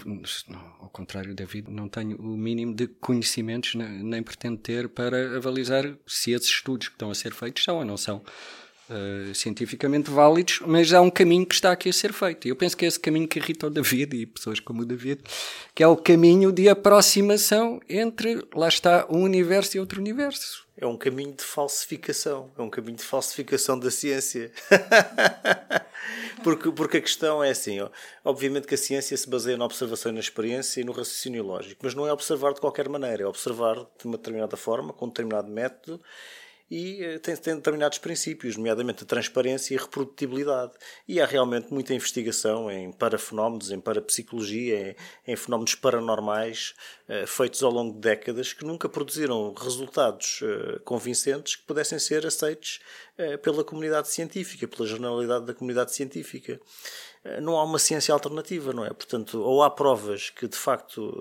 ao 0.80 0.90
contrário 0.90 1.34
da 1.34 1.44
não 1.68 1.88
tenho 1.88 2.16
o 2.16 2.36
mínimo 2.36 2.74
de 2.74 2.88
conhecimentos, 2.88 3.74
nem, 3.74 4.22
pretendo 4.22 4.58
ter 4.58 4.88
para 4.88 5.36
avalizar 5.36 5.96
se 6.06 6.32
esses 6.32 6.48
estudos 6.48 6.88
que 6.88 6.94
estão 6.94 7.10
a 7.10 7.14
ser 7.14 7.32
feitos 7.32 7.62
são 7.62 7.76
ou 7.76 7.84
não 7.84 7.96
são 7.96 8.22
uh, 8.88 9.34
cientificamente 9.34 10.10
válidos, 10.10 10.60
mas 10.66 10.92
há 10.92 11.00
um 11.00 11.10
caminho 11.10 11.46
que 11.46 11.54
está 11.54 11.72
aqui 11.72 11.88
a 11.88 11.92
ser 11.92 12.12
feito. 12.12 12.46
E 12.46 12.50
eu 12.50 12.56
penso 12.56 12.76
que 12.76 12.84
é 12.84 12.88
esse 12.88 12.98
caminho 12.98 13.28
que 13.28 13.38
irrita 13.38 13.66
o 13.66 13.70
David 13.70 14.16
e 14.16 14.26
pessoas 14.26 14.60
como 14.60 14.82
o 14.82 14.84
David, 14.84 15.22
que 15.74 15.82
é 15.82 15.86
o 15.86 15.96
caminho 15.96 16.52
de 16.52 16.68
aproximação 16.68 17.80
entre, 17.88 18.42
lá 18.54 18.68
está, 18.68 19.06
um 19.08 19.22
universo 19.22 19.76
e 19.76 19.80
outro 19.80 20.00
universo. 20.00 20.66
É 20.76 20.86
um 20.86 20.96
caminho 20.96 21.32
de 21.32 21.44
falsificação, 21.44 22.50
é 22.58 22.62
um 22.62 22.70
caminho 22.70 22.96
de 22.96 23.04
falsificação 23.04 23.78
da 23.78 23.90
ciência. 23.90 24.50
porque, 26.42 26.72
porque 26.72 26.96
a 26.96 27.00
questão 27.00 27.44
é 27.44 27.50
assim: 27.50 27.78
ó, 27.80 27.90
obviamente 28.24 28.66
que 28.66 28.74
a 28.74 28.78
ciência 28.78 29.16
se 29.16 29.28
baseia 29.28 29.56
na 29.56 29.64
observação 29.64 30.10
e 30.10 30.14
na 30.14 30.20
experiência 30.20 30.80
e 30.80 30.84
no 30.84 30.92
raciocínio 30.92 31.44
lógico, 31.44 31.80
mas 31.84 31.94
não 31.94 32.06
é 32.06 32.12
observar 32.12 32.54
de 32.54 32.60
qualquer 32.60 32.88
maneira, 32.88 33.22
é 33.22 33.26
observar 33.26 33.76
de 33.76 34.06
uma 34.06 34.16
determinada 34.16 34.56
forma, 34.56 34.92
com 34.92 35.04
um 35.04 35.08
determinado 35.08 35.48
método 35.48 36.00
e 36.71 37.04
eh, 37.04 37.19
tem, 37.19 37.37
tem, 37.37 37.57
determinados 37.57 37.99
princípios, 37.99 38.57
nomeadamente 38.57 39.04
a 39.04 39.07
transparência 39.07 39.75
e 39.75 39.78
a 39.78 39.81
reprodutibilidade. 39.81 40.73
E 41.07 41.21
há 41.21 41.26
realmente 41.26 41.73
muita 41.73 41.95
investigação 41.95 42.71
em 42.71 42.90
parafenómenos, 42.92 43.71
em 43.71 43.81
parapsicologia, 43.81 44.97
em, 45.26 45.33
em 45.33 45.37
fenómenos 45.37 45.75
paranormais 45.75 46.75
uh, 47.09 47.26
feitos 47.26 47.62
ao 47.62 47.71
longo 47.71 47.95
de 47.95 48.00
décadas 48.00 48.52
que 48.52 48.64
nunca 48.64 48.88
produziram 48.88 49.52
resultados 49.54 50.40
uh, 50.42 50.81
convincentes 50.81 51.57
que 51.57 51.64
pudessem 51.64 51.99
ser 51.99 52.26
aceitos 52.26 52.81
pela 53.42 53.62
comunidade 53.62 54.09
científica, 54.09 54.66
pela 54.66 54.88
generalidade 54.88 55.45
da 55.45 55.54
comunidade 55.54 55.95
científica 55.95 56.59
não 57.40 57.57
há 57.57 57.62
uma 57.62 57.78
ciência 57.78 58.12
alternativa, 58.12 58.73
não 58.73 58.85
é? 58.85 58.88
Portanto, 58.88 59.40
ou 59.40 59.62
há 59.62 59.71
provas 59.71 60.31
que 60.31 60.49
de 60.49 60.57
facto 60.57 61.14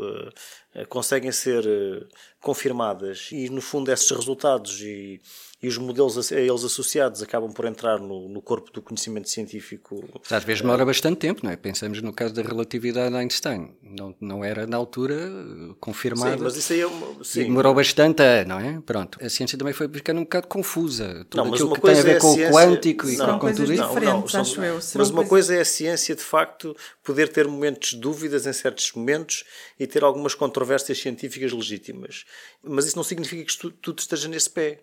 conseguem 0.88 1.32
ser 1.32 1.66
uh, 1.66 2.08
confirmadas 2.40 3.30
e 3.32 3.50
no 3.50 3.62
fundo 3.62 3.92
esses 3.92 4.10
resultados 4.10 4.82
e 4.82 5.22
e 5.62 5.68
os 5.68 5.78
modelos 5.78 6.32
a 6.32 6.40
eles 6.40 6.63
associados 6.63 7.22
acabam 7.22 7.51
por 7.51 7.66
entrar 7.66 8.00
no, 8.00 8.28
no 8.28 8.42
corpo 8.42 8.72
do 8.72 8.82
conhecimento 8.82 9.30
científico. 9.30 10.04
Às 10.30 10.44
vezes 10.44 10.62
demora 10.62 10.84
bastante 10.84 11.20
tempo, 11.20 11.42
não 11.44 11.51
é? 11.51 11.56
Pensamos 11.56 12.01
no 12.01 12.12
caso 12.12 12.34
da 12.34 12.42
relatividade 12.42 13.12
de 13.12 13.18
Einstein. 13.18 13.70
Não, 13.84 14.16
não 14.20 14.44
era 14.44 14.66
na 14.66 14.75
altura 14.75 15.16
confirmada. 15.80 16.38
Sim, 16.38 16.44
mas 16.44 16.56
isso 16.56 16.74
aí 16.74 16.82
é 16.82 16.88
uma, 16.88 17.24
sim. 17.24 17.44
demorou 17.44 17.75
bastante 17.75 18.24
a, 18.24 18.44
não 18.44 18.60
é? 18.60 18.82
Pronto. 18.84 19.20
A 19.24 19.30
ciência 19.30 19.56
também 19.56 19.74
foi 19.74 19.88
ficando 19.88 20.20
um 20.20 20.24
bocado 20.24 20.48
confusa. 20.48 21.25
Tudo 21.30 21.44
não, 21.44 21.54
aquilo 21.54 21.75
que 21.75 21.82
tem 21.82 22.00
a 22.00 22.01
ver 22.01 22.16
é 22.16 22.20
com 22.20 22.34
ciência... 22.34 22.50
o 22.50 22.54
quântico 22.54 23.10
e 23.10 23.18
não, 23.18 23.38
com 23.38 23.54
tudo 23.54 23.74
isso. 23.74 23.88
Diferentes, 23.88 24.34
não, 24.34 24.42
acho 24.42 24.63
eu. 24.63 24.80
Mas 24.96 25.10
uma 25.12 25.25
coisa 25.28 25.56
é 25.56 25.62
a 25.62 25.66
ciência, 25.66 26.16
de 26.16 26.24
facto, 26.24 26.75
poder 27.04 27.30
ter 27.30 27.48
momentos 27.48 27.92
de 27.92 27.98
dúvidas 27.98 28.48
em 28.48 28.54
certos 28.54 28.92
momentos 28.94 29.44
e 29.80 29.86
ter 29.86 30.04
algumas 30.04 30.34
controvérsias 30.34 30.61
científicas 30.96 31.51
legítimas. 31.51 32.25
Mas 32.63 32.86
isso 32.86 32.96
não 32.96 33.03
significa 33.03 33.44
que 33.44 33.70
tudo 33.82 34.00
esteja 34.00 34.27
nesse 34.27 34.50
pé 34.50 34.81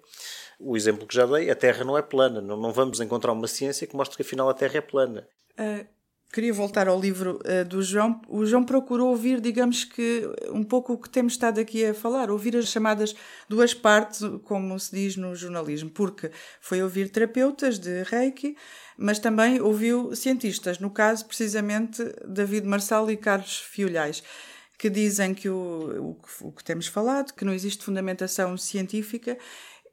o 0.58 0.76
exemplo 0.76 1.06
que 1.06 1.14
já 1.14 1.24
dei, 1.24 1.50
a 1.50 1.54
Terra 1.54 1.84
não 1.84 1.96
é 1.96 2.02
plana. 2.02 2.40
Não, 2.40 2.56
não 2.56 2.72
vamos 2.72 3.00
encontrar 3.00 3.32
uma 3.32 3.46
ciência 3.46 3.86
que 3.86 3.96
mostre 3.96 4.16
que 4.16 4.22
afinal 4.22 4.48
a 4.48 4.54
Terra 4.54 4.78
é 4.78 4.80
plana. 4.80 5.26
Uh, 5.52 5.86
queria 6.32 6.52
voltar 6.52 6.88
ao 6.88 7.00
livro 7.00 7.38
uh, 7.44 7.64
do 7.64 7.80
João. 7.80 8.20
O 8.28 8.44
João 8.44 8.64
procurou 8.64 9.10
ouvir, 9.10 9.40
digamos 9.40 9.84
que, 9.84 10.28
um 10.50 10.64
pouco 10.64 10.94
o 10.94 10.98
que 10.98 11.08
temos 11.08 11.34
estado 11.34 11.60
aqui 11.60 11.84
a 11.84 11.94
falar, 11.94 12.30
ouvir 12.30 12.56
as 12.56 12.66
chamadas 12.66 13.14
duas 13.48 13.72
partes, 13.72 14.20
como 14.44 14.78
se 14.80 14.94
diz 14.94 15.16
no 15.16 15.34
jornalismo, 15.36 15.90
porque 15.90 16.30
foi 16.60 16.82
ouvir 16.82 17.08
terapeutas 17.08 17.78
de 17.78 18.02
Reiki, 18.02 18.56
mas 18.96 19.20
também 19.20 19.60
ouviu 19.60 20.14
cientistas, 20.16 20.80
no 20.80 20.90
caso, 20.90 21.24
precisamente, 21.24 22.02
David 22.26 22.66
Marçal 22.66 23.08
e 23.10 23.16
Carlos 23.16 23.58
Fiolhais 23.58 24.24
que 24.78 24.88
dizem 24.88 25.34
que 25.34 25.48
o, 25.48 26.16
o, 26.40 26.48
o 26.48 26.52
que 26.52 26.62
temos 26.62 26.86
falado, 26.86 27.34
que 27.34 27.44
não 27.44 27.52
existe 27.52 27.84
fundamentação 27.84 28.56
científica 28.56 29.36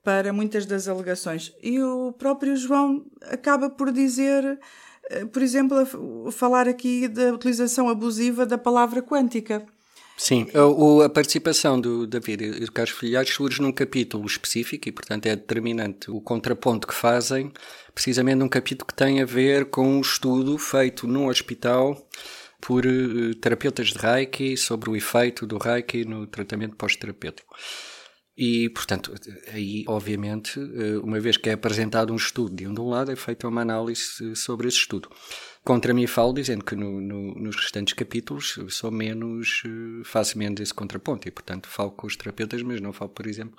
para 0.04 0.32
muitas 0.32 0.68
das 0.68 0.88
alegações. 0.88 1.52
E 1.62 1.82
o 1.82 2.14
próprio 2.14 2.56
João 2.56 3.04
acaba 3.24 3.68
por 3.68 3.92
dizer, 3.92 4.60
eh, 5.10 5.26
por 5.26 5.42
exemplo, 5.42 6.32
falar 6.32 6.70
aqui 6.70 7.08
da 7.08 7.34
utilização 7.34 7.90
abusiva 7.90 8.46
da 8.46 8.60
palavra 8.60 9.02
quântica. 9.02 9.66
Sim, 10.16 10.48
a, 10.54 11.06
a 11.06 11.10
participação 11.10 11.82
do 11.82 12.08
David 12.08 12.44
e 12.44 12.60
do 12.62 12.72
Carlos 12.72 12.96
Filhares 12.96 13.34
surge 13.34 13.62
num 13.62 13.72
capítulo 13.72 14.26
específico 14.26 14.88
e, 14.88 14.92
portanto, 14.92 15.26
é 15.26 15.36
determinante 15.36 16.10
o 16.10 16.22
contraponto 16.22 16.88
que 16.88 16.94
fazem, 16.94 17.52
precisamente 17.94 18.38
num 18.38 18.48
capítulo 18.48 18.88
que 18.88 18.94
tem 18.94 19.22
a 19.22 19.26
ver 19.26 19.66
com 19.66 19.98
um 19.98 20.00
estudo 20.00 20.58
feito 20.58 21.08
num 21.08 21.28
hospital 21.28 22.08
por 22.66 22.84
uh, 22.86 23.36
terapeutas 23.36 23.90
de 23.90 23.98
Reiki 24.00 24.58
sobre 24.58 24.90
o 24.90 24.96
efeito 24.96 25.46
do 25.46 25.58
Reiki 25.58 26.04
no 26.04 26.26
tratamento 26.26 26.76
pós-terapêutico. 26.76 27.56
E, 28.38 28.70
portanto, 28.70 29.14
aí, 29.54 29.86
obviamente, 29.88 30.60
eh, 30.60 30.98
uma 30.98 31.22
vez 31.22 31.38
que 31.38 31.50
é 31.50 31.54
apresentado 31.54 32.12
um 32.12 32.18
estudo 32.18 32.54
de 32.54 32.68
um 32.68 32.74
de 32.74 32.82
um 32.82 32.90
lado, 32.90 33.10
é 33.10 33.16
feita 33.16 33.48
uma 33.48 33.62
análise 33.62 34.36
sobre 34.36 34.68
esse 34.68 34.80
estudo. 34.80 35.10
Contra 35.66 35.96
mim 35.96 36.06
falo 36.06 36.32
dizendo 36.32 36.64
que 36.64 36.76
no, 36.76 37.02
no, 37.02 37.34
nos 37.34 37.56
restantes 37.56 37.96
capítulos 37.96 38.60
sou 38.70 38.92
menos, 38.92 39.64
eh, 39.66 40.04
faço 40.06 40.38
menos 40.38 40.62
esse 40.62 40.72
contraponto 40.74 41.28
e, 41.28 41.32
portanto, 41.32 41.68
falo 41.68 41.90
com 41.90 42.06
os 42.06 42.16
terapeutas, 42.16 42.62
mas 42.62 42.80
não 42.80 42.94
falo, 42.94 43.10
por 43.10 43.26
exemplo, 43.26 43.58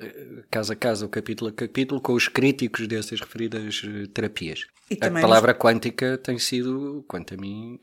eh, 0.00 0.42
caso 0.50 0.72
a 0.72 0.76
caso, 0.76 1.08
capítulo 1.08 1.50
a 1.50 1.52
capítulo, 1.52 2.00
com 2.00 2.12
os 2.14 2.26
críticos 2.26 2.88
dessas 2.88 3.20
referidas 3.20 3.82
terapias. 4.12 4.66
a 5.00 5.08
palavra 5.08 5.52
nos... 5.52 5.60
quântica 5.62 6.18
tem 6.18 6.40
sido, 6.40 7.04
quanto 7.06 7.34
a 7.34 7.36
mim, 7.36 7.78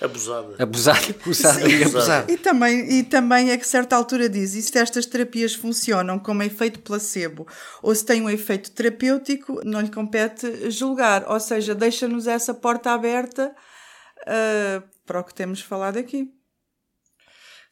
Abusada. 0.00 0.56
Abusada, 0.58 1.10
abusada 1.10 1.68
e 1.68 1.84
abusada. 1.84 2.32
E 2.32 2.36
também, 2.36 2.98
e 2.98 3.02
também 3.04 3.50
é 3.50 3.56
que 3.56 3.62
a 3.62 3.68
certa 3.68 3.94
altura 3.94 4.28
diz, 4.28 4.54
e 4.54 4.62
se 4.62 4.76
estas 4.76 5.06
terapias 5.06 5.54
funcionam 5.54 6.18
como 6.18 6.42
efeito 6.42 6.80
placebo 6.80 7.46
ou 7.82 7.94
se 7.94 8.04
têm 8.04 8.22
um 8.22 8.30
efeito 8.30 8.72
terapêutico, 8.72 9.60
não 9.64 9.80
lhe 9.80 9.90
compete 9.90 10.70
julgar. 10.70 11.30
Ou 11.30 11.38
seja, 11.38 11.74
deixa-nos 11.74 12.26
essa 12.26 12.52
porta 12.52 12.90
aberta 12.90 13.54
uh, 14.22 14.82
para 15.06 15.20
o 15.20 15.24
que 15.24 15.34
temos 15.34 15.60
falado 15.60 15.98
aqui. 15.98 16.28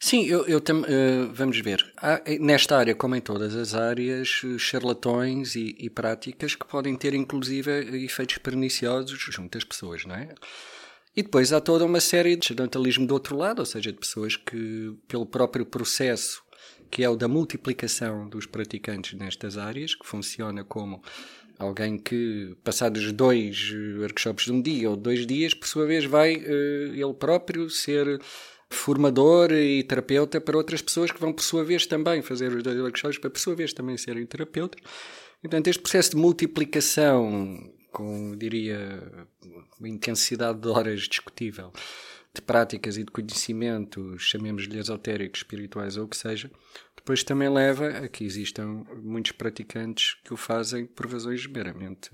Sim, 0.03 0.25
eu, 0.25 0.47
eu 0.47 0.59
uh, 0.59 1.33
vamos 1.33 1.61
ver. 1.61 1.85
Há, 1.99 2.23
nesta 2.41 2.79
área, 2.79 2.95
como 2.95 3.17
em 3.17 3.21
todas 3.21 3.55
as 3.55 3.75
áreas, 3.75 4.41
charlatões 4.59 5.57
e, 5.57 5.77
e 5.79 5.91
práticas 5.91 6.55
que 6.55 6.65
podem 6.65 6.97
ter, 6.97 7.13
inclusive, 7.13 7.71
efeitos 8.05 8.39
perniciosos 8.39 9.19
junto 9.19 9.59
às 9.59 9.65
pessoas, 9.65 10.07
não 10.07 10.15
é? 10.15 10.29
E 11.17 11.23
depois 11.23 11.53
há 11.53 11.61
toda 11.61 11.85
uma 11.85 12.01
série 12.01 12.37
de 12.37 12.47
sedentalismo 12.47 13.07
do 13.07 13.15
outro 13.15 13.37
lado, 13.37 13.59
ou 13.59 13.67
seja, 13.67 13.91
de 13.91 13.99
pessoas 13.99 14.37
que, 14.37 14.95
pelo 15.09 15.27
próprio 15.27 15.67
processo, 15.67 16.43
que 16.91 17.03
é 17.03 17.09
o 17.09 17.17
da 17.17 17.27
multiplicação 17.27 18.29
dos 18.29 18.47
praticantes 18.47 19.19
nestas 19.19 19.59
áreas, 19.59 19.95
que 19.95 20.07
funciona 20.07 20.65
como 20.65 21.03
alguém 21.59 21.99
que, 21.99 22.57
passados 22.63 23.13
dois 23.13 23.73
workshops 23.99 24.45
de 24.45 24.53
um 24.53 24.63
dia 24.63 24.89
ou 24.89 24.97
dois 24.97 25.27
dias, 25.27 25.53
por 25.53 25.67
sua 25.69 25.85
vez 25.85 26.05
vai 26.05 26.37
uh, 26.37 26.95
ele 26.95 27.15
próprio 27.15 27.69
ser 27.69 28.21
formador 28.71 29.53
e 29.53 29.83
terapeuta 29.83 30.41
para 30.41 30.57
outras 30.57 30.81
pessoas 30.81 31.11
que 31.11 31.21
vão, 31.21 31.33
por 31.33 31.43
sua 31.43 31.65
vez, 31.65 31.87
também 31.87 32.23
fazer 32.23 32.53
os 32.53 32.63
dois 32.63 32.79
workshops 32.79 33.19
para, 33.19 33.31
por 33.31 33.41
sua 33.41 33.57
vez, 33.57 33.73
também 33.73 33.97
serem 33.97 34.25
terapeutas. 34.25 34.81
E, 35.39 35.43
portanto, 35.43 35.67
este 35.67 35.83
processo 35.83 36.11
de 36.11 36.17
multiplicação 36.17 37.59
com, 37.91 38.37
diria, 38.37 39.27
uma 39.79 39.89
intensidade 39.89 40.61
de 40.61 40.69
horas 40.69 41.03
discutível, 41.03 41.73
de 42.35 42.41
práticas 42.41 42.97
e 42.97 43.05
de 43.05 43.11
conhecimentos, 43.11 44.23
chamemos-lhe 44.23 44.79
esotéricos, 44.79 45.41
espirituais 45.41 45.97
ou 45.97 46.05
o 46.05 46.09
que 46.09 46.17
seja, 46.17 46.51
depois 46.97 47.25
também 47.25 47.49
leva 47.49 47.89
a 47.89 48.09
que 48.09 48.25
existam 48.25 48.85
muitos 49.03 49.33
praticantes 49.33 50.15
que 50.25 50.33
o 50.33 50.37
fazem 50.37 50.87
por 50.87 51.11
razões 51.11 51.47
meramente 51.47 52.11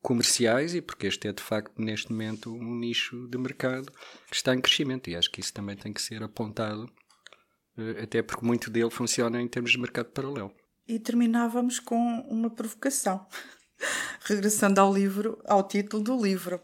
comerciais 0.00 0.74
e 0.74 0.82
porque 0.82 1.06
este 1.06 1.28
é 1.28 1.32
de 1.32 1.42
facto 1.42 1.80
neste 1.80 2.12
momento 2.12 2.54
um 2.54 2.74
nicho 2.74 3.26
de 3.26 3.38
mercado 3.38 3.90
que 4.28 4.36
está 4.36 4.54
em 4.54 4.60
crescimento 4.60 5.08
e 5.08 5.16
acho 5.16 5.30
que 5.30 5.40
isso 5.40 5.52
também 5.52 5.76
tem 5.76 5.92
que 5.92 6.02
ser 6.02 6.22
apontado 6.22 6.90
eh, 7.76 8.02
até 8.02 8.22
porque 8.22 8.44
muito 8.44 8.70
dele 8.70 8.90
funciona 8.90 9.40
em 9.40 9.48
termos 9.48 9.72
de 9.72 9.78
mercado 9.78 10.10
paralelo. 10.10 10.52
E 10.86 10.98
terminávamos 10.98 11.80
com 11.80 12.20
uma 12.28 12.50
provocação, 12.50 13.26
regressando 14.24 14.80
ao 14.80 14.92
livro, 14.92 15.38
ao 15.46 15.62
título 15.62 16.02
do 16.02 16.20
livro. 16.20 16.60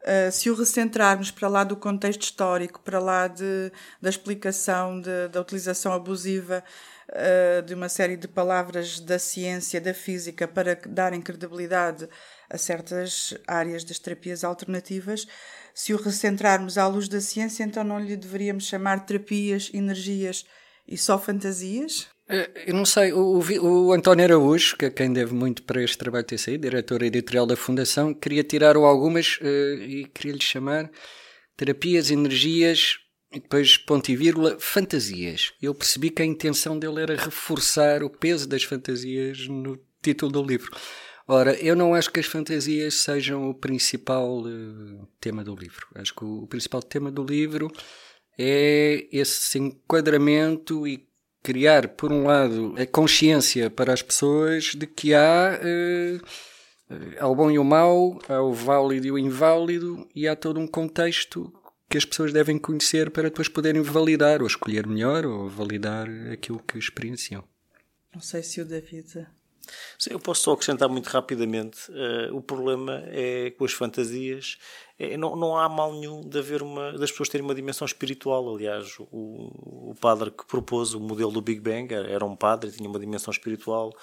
Uh, 0.00 0.30
se 0.30 0.48
o 0.48 0.54
recentrarmos 0.54 1.30
para 1.30 1.48
lá 1.48 1.64
do 1.64 1.76
contexto 1.76 2.22
histórico, 2.22 2.80
para 2.80 3.00
lá 3.00 3.26
de, 3.26 3.72
da 4.00 4.08
explicação 4.08 5.00
de, 5.00 5.28
da 5.28 5.40
utilização 5.40 5.92
abusiva 5.92 6.62
uh, 7.08 7.62
de 7.62 7.74
uma 7.74 7.88
série 7.88 8.16
de 8.16 8.28
palavras 8.28 9.00
da 9.00 9.18
ciência, 9.18 9.80
da 9.80 9.92
física, 9.92 10.46
para 10.46 10.78
darem 10.86 11.20
credibilidade 11.20 12.08
a 12.48 12.56
certas 12.56 13.34
áreas 13.46 13.82
das 13.82 13.98
terapias 13.98 14.44
alternativas, 14.44 15.26
se 15.74 15.92
o 15.92 15.96
recentrarmos 15.96 16.78
à 16.78 16.86
luz 16.86 17.08
da 17.08 17.20
ciência, 17.20 17.64
então 17.64 17.82
não 17.82 17.98
lhe 17.98 18.16
deveríamos 18.16 18.64
chamar 18.64 19.04
terapias, 19.04 19.70
energias 19.74 20.46
e 20.86 20.96
só 20.96 21.18
fantasias? 21.18 22.08
Eh, 22.28 22.64
eu 22.66 22.74
não 22.74 22.84
sei, 22.84 23.12
o, 23.12 23.40
o, 23.62 23.92
António 23.92 24.24
Araújo, 24.24 24.76
que 24.76 24.84
é 24.84 24.90
quem 24.90 25.12
deve 25.12 25.32
muito 25.34 25.62
para 25.62 25.82
este 25.82 25.96
trabalho 25.96 26.26
ter 26.26 26.36
saído, 26.36 26.62
diretor 26.62 27.02
editorial 27.02 27.46
da 27.46 27.56
Fundação, 27.56 28.12
queria 28.12 28.44
tirar 28.44 28.76
algumas 28.76 29.38
uh, 29.40 29.82
e 29.82 30.04
queria-lhe 30.12 30.42
chamar 30.42 30.90
terapias, 31.56 32.10
energias 32.10 32.98
e 33.32 33.40
depois 33.40 33.78
ponto 33.78 34.10
e 34.10 34.16
vírgula, 34.16 34.58
fantasias. 34.60 35.52
Eu 35.60 35.74
percebi 35.74 36.10
que 36.10 36.20
a 36.20 36.26
intenção 36.26 36.78
dele 36.78 37.00
era 37.00 37.16
reforçar 37.16 38.02
o 38.02 38.10
peso 38.10 38.46
das 38.46 38.62
fantasias 38.62 39.48
no 39.48 39.78
título 40.02 40.30
do 40.30 40.42
livro. 40.42 40.70
Ora, 41.26 41.54
eu 41.54 41.74
não 41.74 41.94
acho 41.94 42.10
que 42.10 42.20
as 42.20 42.26
fantasias 42.26 42.94
sejam 42.94 43.48
o 43.48 43.54
principal 43.54 44.40
uh, 44.42 45.08
tema 45.18 45.42
do 45.42 45.54
livro. 45.54 45.86
Acho 45.94 46.14
que 46.14 46.24
o, 46.24 46.42
o 46.42 46.46
principal 46.46 46.82
tema 46.82 47.10
do 47.10 47.24
livro 47.24 47.70
é 48.38 49.08
esse 49.10 49.58
enquadramento 49.58 50.86
e 50.86 51.07
criar, 51.48 51.88
por 51.88 52.12
um 52.12 52.24
lado, 52.24 52.74
a 52.78 52.84
consciência 52.84 53.70
para 53.70 53.90
as 53.90 54.02
pessoas 54.02 54.74
de 54.76 54.86
que 54.86 55.14
há 55.14 55.58
uh, 55.58 56.26
ao 57.18 57.34
bom 57.34 57.50
e 57.50 57.58
o 57.58 57.64
mau, 57.64 58.18
há 58.28 58.42
o 58.42 58.52
válido 58.52 59.06
e 59.06 59.10
o 59.10 59.18
inválido, 59.18 60.06
e 60.14 60.28
há 60.28 60.36
todo 60.36 60.60
um 60.60 60.66
contexto 60.66 61.50
que 61.88 61.96
as 61.96 62.04
pessoas 62.04 62.34
devem 62.34 62.58
conhecer 62.58 63.10
para 63.10 63.30
depois 63.30 63.48
poderem 63.48 63.80
validar, 63.80 64.42
ou 64.42 64.46
escolher 64.46 64.86
melhor, 64.86 65.24
ou 65.24 65.48
validar 65.48 66.06
aquilo 66.30 66.58
que 66.58 66.76
experienciam. 66.76 67.42
Não 68.14 68.20
sei 68.20 68.42
se 68.42 68.60
o 68.60 68.66
David 68.66 69.26
eu 70.08 70.18
posso 70.18 70.42
só 70.42 70.52
acrescentar 70.52 70.88
muito 70.88 71.06
rapidamente. 71.08 71.90
Uh, 71.90 72.36
o 72.36 72.40
problema 72.40 73.02
é 73.06 73.50
com 73.50 73.64
as 73.64 73.72
fantasias. 73.72 74.58
É, 74.98 75.16
não, 75.16 75.36
não 75.36 75.56
há 75.56 75.68
mal 75.68 75.92
nenhum 75.92 76.20
de 76.20 76.38
haver 76.38 76.60
uma, 76.60 76.92
das 76.92 77.10
pessoas 77.10 77.28
terem 77.28 77.44
uma 77.44 77.54
dimensão 77.54 77.84
espiritual. 77.84 78.54
Aliás, 78.54 78.96
o, 78.98 79.90
o 79.90 79.94
padre 80.00 80.30
que 80.30 80.44
propôs 80.44 80.92
o 80.92 81.00
modelo 81.00 81.30
do 81.30 81.40
Big 81.40 81.60
Bang 81.60 81.94
era, 81.94 82.24
um 82.24 82.34
padre, 82.34 82.70
tinha 82.72 82.88
uma 82.88 82.98
dimensão 82.98 83.30
espiritual. 83.30 83.94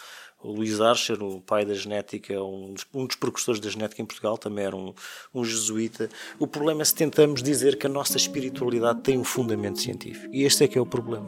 O 0.41 0.51
Luís 0.51 0.79
Archer, 0.79 1.21
o 1.21 1.41
pai 1.41 1.65
da 1.65 1.73
genética, 1.73 2.41
um 2.41 2.73
dos, 2.73 2.85
um 2.93 3.05
dos 3.05 3.15
precursores 3.15 3.59
da 3.59 3.69
genética 3.69 4.01
em 4.01 4.05
Portugal, 4.05 4.37
também 4.37 4.65
era 4.65 4.75
um, 4.75 4.93
um 5.33 5.43
jesuíta. 5.43 6.09
O 6.39 6.47
problema 6.47 6.81
é 6.81 6.85
se 6.85 6.95
tentamos 6.95 7.43
dizer 7.43 7.77
que 7.77 7.87
a 7.87 7.89
nossa 7.89 8.15
espiritualidade 8.15 9.01
tem 9.01 9.17
um 9.17 9.23
fundamento 9.23 9.81
científico. 9.81 10.33
E 10.33 10.43
este 10.43 10.63
é 10.63 10.67
que 10.67 10.77
é 10.77 10.81
o 10.81 10.85
problema. 10.85 11.27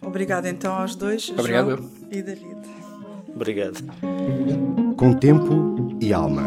Obrigada 0.00 0.48
então 0.48 0.72
aos 0.74 0.94
dois, 0.94 1.28
Obrigado. 1.30 1.76
João 1.76 1.90
e 2.10 2.22
David. 2.22 2.87
Obrigado. 3.38 3.78
Com 4.96 5.12
tempo 5.12 5.96
e 6.00 6.12
alma. 6.12 6.42